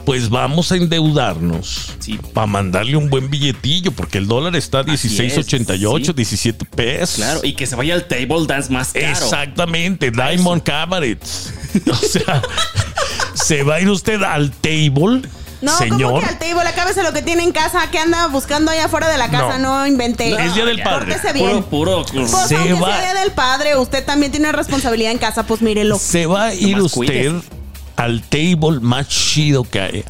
[0.06, 2.20] Pues vamos a endeudarnos Sí.
[2.34, 6.14] para mandarle un buen billetillo, porque el dólar está a Así es, 16.88, sí.
[6.14, 7.16] 17 pesos.
[7.18, 7.40] Claro.
[7.44, 9.06] Y que se vaya al table dance más caro.
[9.08, 11.22] Exactamente, Diamond Cabaret.
[11.90, 12.42] O sea,
[13.34, 15.22] se va a ir usted al table,
[15.62, 16.02] No, señor.
[16.14, 19.08] como que al table, acábese lo que tiene en casa, que anda buscando allá afuera
[19.08, 19.80] de la casa, No.
[19.80, 20.34] no, inventé.
[20.34, 20.82] Es Día del.
[20.82, 21.16] Padre.
[21.34, 21.64] Bien.
[21.64, 22.06] Puro, puro.
[22.12, 25.98] Pues Se va- sea día del padre, usted también tiene responsabilidad en casa, pues mírelo.
[25.98, 27.32] Se va a ir usted.
[27.96, 30.04] Al table más chido que hay.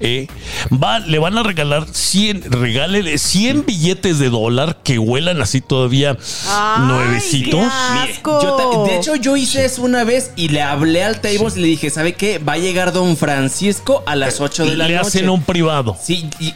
[0.00, 0.26] ¿Eh?
[0.72, 6.16] Va, le van a regalar 100, regálele 100 billetes de dólar que huelan así todavía
[6.48, 7.60] Ay, nuevecitos.
[7.60, 8.42] qué Mire, asco.
[8.42, 11.60] yo ta- de hecho, yo hice eso una vez y le hablé al table y
[11.60, 12.38] le dije, ¿sabe qué?
[12.38, 15.08] Va a llegar don Francisco a las 8 de la le noche.
[15.08, 15.96] hacen un privado.
[16.02, 16.54] Sí, y-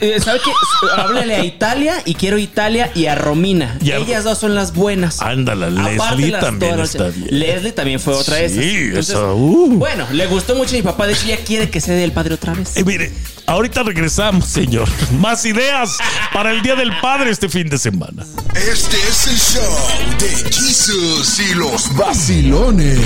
[0.00, 0.50] eh, ¿sabe qué?
[0.96, 3.76] Háblale a Italia y quiero Italia y a Romina.
[3.82, 5.20] Y a- Ellas dos son las buenas.
[5.22, 7.26] Ándala, Aparte Leslie también está bien.
[7.38, 8.64] Leslie también fue otra de esas.
[8.64, 9.70] Sí, esa, uh.
[9.78, 11.06] Bueno, le gustó mucho a mi papá.
[11.06, 12.76] De hecho, ya quiere que sea del padre otra vez.
[12.84, 13.10] Mire,
[13.46, 14.88] ahorita regresamos, señor.
[15.18, 15.96] Más ideas
[16.32, 18.26] para el Día del Padre este fin de semana.
[18.54, 23.00] Este es el show de Jesus y los vacilones.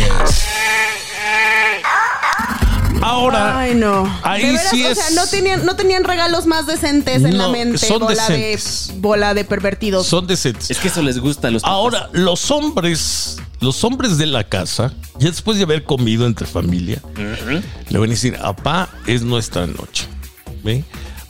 [3.01, 4.05] Ahora, Ay, no.
[4.23, 4.99] ahí De veras, sí o es.
[4.99, 7.79] sea, no tenían, no tenían regalos más decentes en la No, mente.
[7.79, 8.89] son bola decentes.
[8.93, 10.07] de bola de pervertidos.
[10.07, 10.71] Son decentes.
[10.71, 11.75] Es que eso les gusta a los papás.
[11.75, 17.01] Ahora, los hombres, los hombres de la casa, ya después de haber comido entre familia,
[17.89, 20.07] le van a decir, apá, es nuestra noche.
[20.65, 20.83] ¿Ve?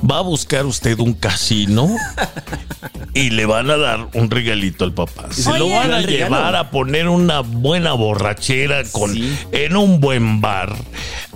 [0.08, 1.88] Va a buscar usted un casino
[3.14, 5.26] y le van a dar un regalito al papá.
[5.32, 5.74] Se lo Oye.
[5.74, 6.36] van a Gran regalo.
[6.36, 9.36] llevar a poner una buena borrachera con, Sí.
[9.50, 10.76] en un buen bar,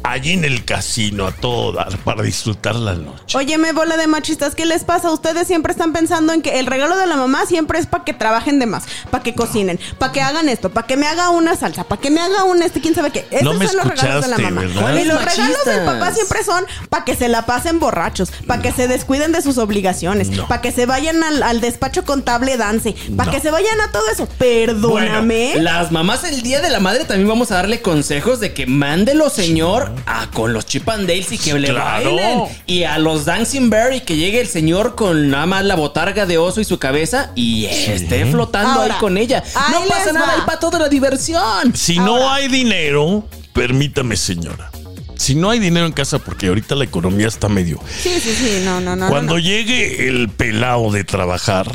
[0.05, 3.37] allí en el casino, a todo dar, para disfrutar la noche.
[3.37, 5.11] Óyeme, bola de machistas, ¿qué les pasa?
[5.11, 8.13] Ustedes siempre están pensando en que el regalo de la mamá siempre es para que
[8.13, 11.57] trabajen de más, para que cocinen, para que hagan esto, para que me haga una
[11.57, 13.27] salsa, para que me haga un este, quién sabe qué.
[13.31, 14.61] Esos No me son los regalos de la mamá.
[14.63, 14.75] ¿verdad?
[14.77, 18.61] Y ¿Cuáles los regalos del papá siempre son para que se la pasen borrachos, para
[18.63, 20.49] que se descuiden de sus obligaciones, No.
[20.49, 23.37] para que se vayan al, al despacho contable dance, para No.
[23.37, 24.27] que se vayan a todo eso.
[24.39, 25.55] Perdóname.
[25.61, 29.31] Las mamás el día de la madre también vamos a darle consejos de que mándelo,
[29.31, 32.15] señor, a con los Chip and Dales y que le Claro.
[32.17, 32.41] bailen.
[32.67, 36.27] Y a los Dancing Bear y que llegue el señor con nada más la botarga
[36.27, 39.43] de oso y su cabeza y esté flotando Ahora, ahí con ella.
[39.55, 40.35] ahí No pasa nada, va.
[40.37, 41.75] el pato de la diversión.
[41.75, 44.71] Si no hay dinero, permítame, señora.
[45.17, 47.79] Si no hay dinero en casa, porque ahorita la economía está medio.
[48.03, 49.09] Sí, sí, sí, no, no, no.
[49.09, 49.45] Cuando no, no.
[49.45, 51.71] llegue el pelado de trabajar,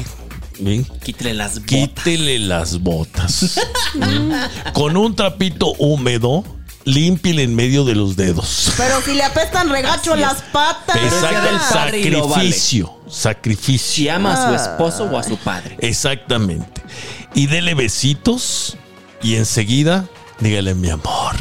[0.57, 0.86] ¿sí?
[1.01, 1.65] Quítale las botas.
[1.70, 3.59] quítele las botas.
[4.74, 6.43] Con un trapito húmedo,
[6.88, 8.71] límpiele en medio de los dedos.
[8.77, 10.95] Pero si le apestan regacho las patas.
[10.95, 11.59] Lo vale.
[11.59, 12.97] Sacrificio.
[13.09, 13.93] Sacrificio.
[13.93, 14.55] Si ama a su Ah.
[14.55, 15.77] esposo o a su padre.
[15.79, 16.81] Exactamente.
[17.35, 18.77] Y dele besitos
[19.21, 20.05] y enseguida
[20.39, 21.35] dígale, mi amor,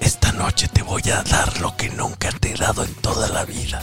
[0.00, 3.44] esta noche te voy a dar lo que nunca te he dado en toda la
[3.44, 3.82] vida.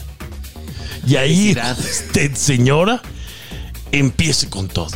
[1.07, 3.01] Y ahí usted, señora,
[3.91, 4.91] empiece con todo.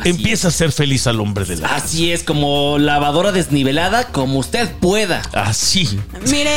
[0.00, 1.76] Así Empieza a ser feliz al hombre de la casa.
[1.84, 5.22] Así es, como lavadora desnivelada, como usted pueda.
[5.32, 5.98] Así.
[6.28, 6.52] Mire,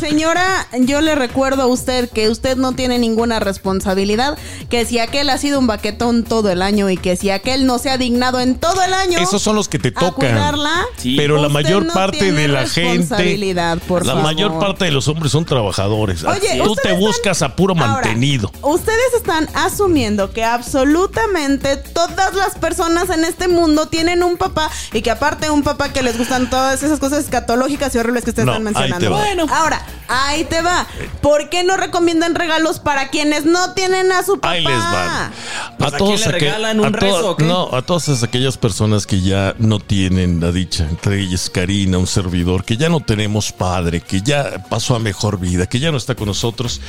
[0.00, 5.30] señora, yo le recuerdo a usted que usted no tiene ninguna responsabilidad, que si aquel
[5.30, 8.40] ha sido un baquetón todo el año y que si aquel no se ha dignado
[8.40, 10.14] en todo el año Esos son los que te a tocan.
[10.32, 11.16] cuidarla, Sí.
[11.16, 14.24] Pero la mayor no parte tiene de la gente, responsabilidad, por la favor.
[14.34, 16.24] mayor parte de los hombres son trabajadores.
[16.24, 18.50] Oye, Tú te están- buscas a puro Ahora, mantenido.
[18.62, 22.69] ustedes están asumiendo que absolutamente todas las personas
[23.10, 26.82] en este mundo tienen un papá y que aparte un papá que les gustan todas
[26.82, 29.10] esas cosas escatológicas y horribles que ustedes No, están ahí te mencionando.
[29.16, 29.24] va.
[29.24, 30.86] Bueno, ahora, ahí te va.
[31.20, 34.50] ¿Por qué no recomiendan regalos para quienes no tienen a su papá?
[34.52, 35.32] Ahí les van.
[35.78, 37.44] Pues, ¿a le regalan rezo qué?
[37.44, 42.06] No, a todas aquellas personas que ya no tienen la dicha, entre ellas Karina, un
[42.06, 45.96] servidor, que ya no tenemos padre, que ya pasó a mejor vida, que ya no
[45.96, 46.80] está con nosotros.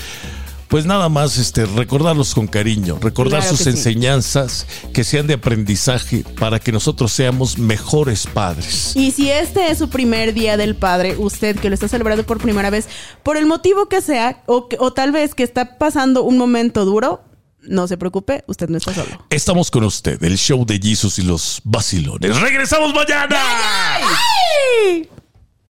[0.72, 3.78] Pues nada más este, recordarlos con cariño, recordar Claro sus que sí.
[3.78, 8.94] enseñanzas que sean de aprendizaje para que nosotros seamos mejores padres.
[8.96, 12.38] Y si este es su primer día del padre, usted que lo está celebrando por
[12.40, 12.88] primera vez,
[13.22, 17.22] por el motivo que sea, o, o tal vez que está pasando un momento duro,
[17.64, 19.26] no se preocupe, usted no está solo.
[19.30, 22.40] Estamos con usted, el show de Jesus y los vacilones.
[22.40, 23.38] ¡Regresamos mañana!
[23.38, 25.10] ¡Ay!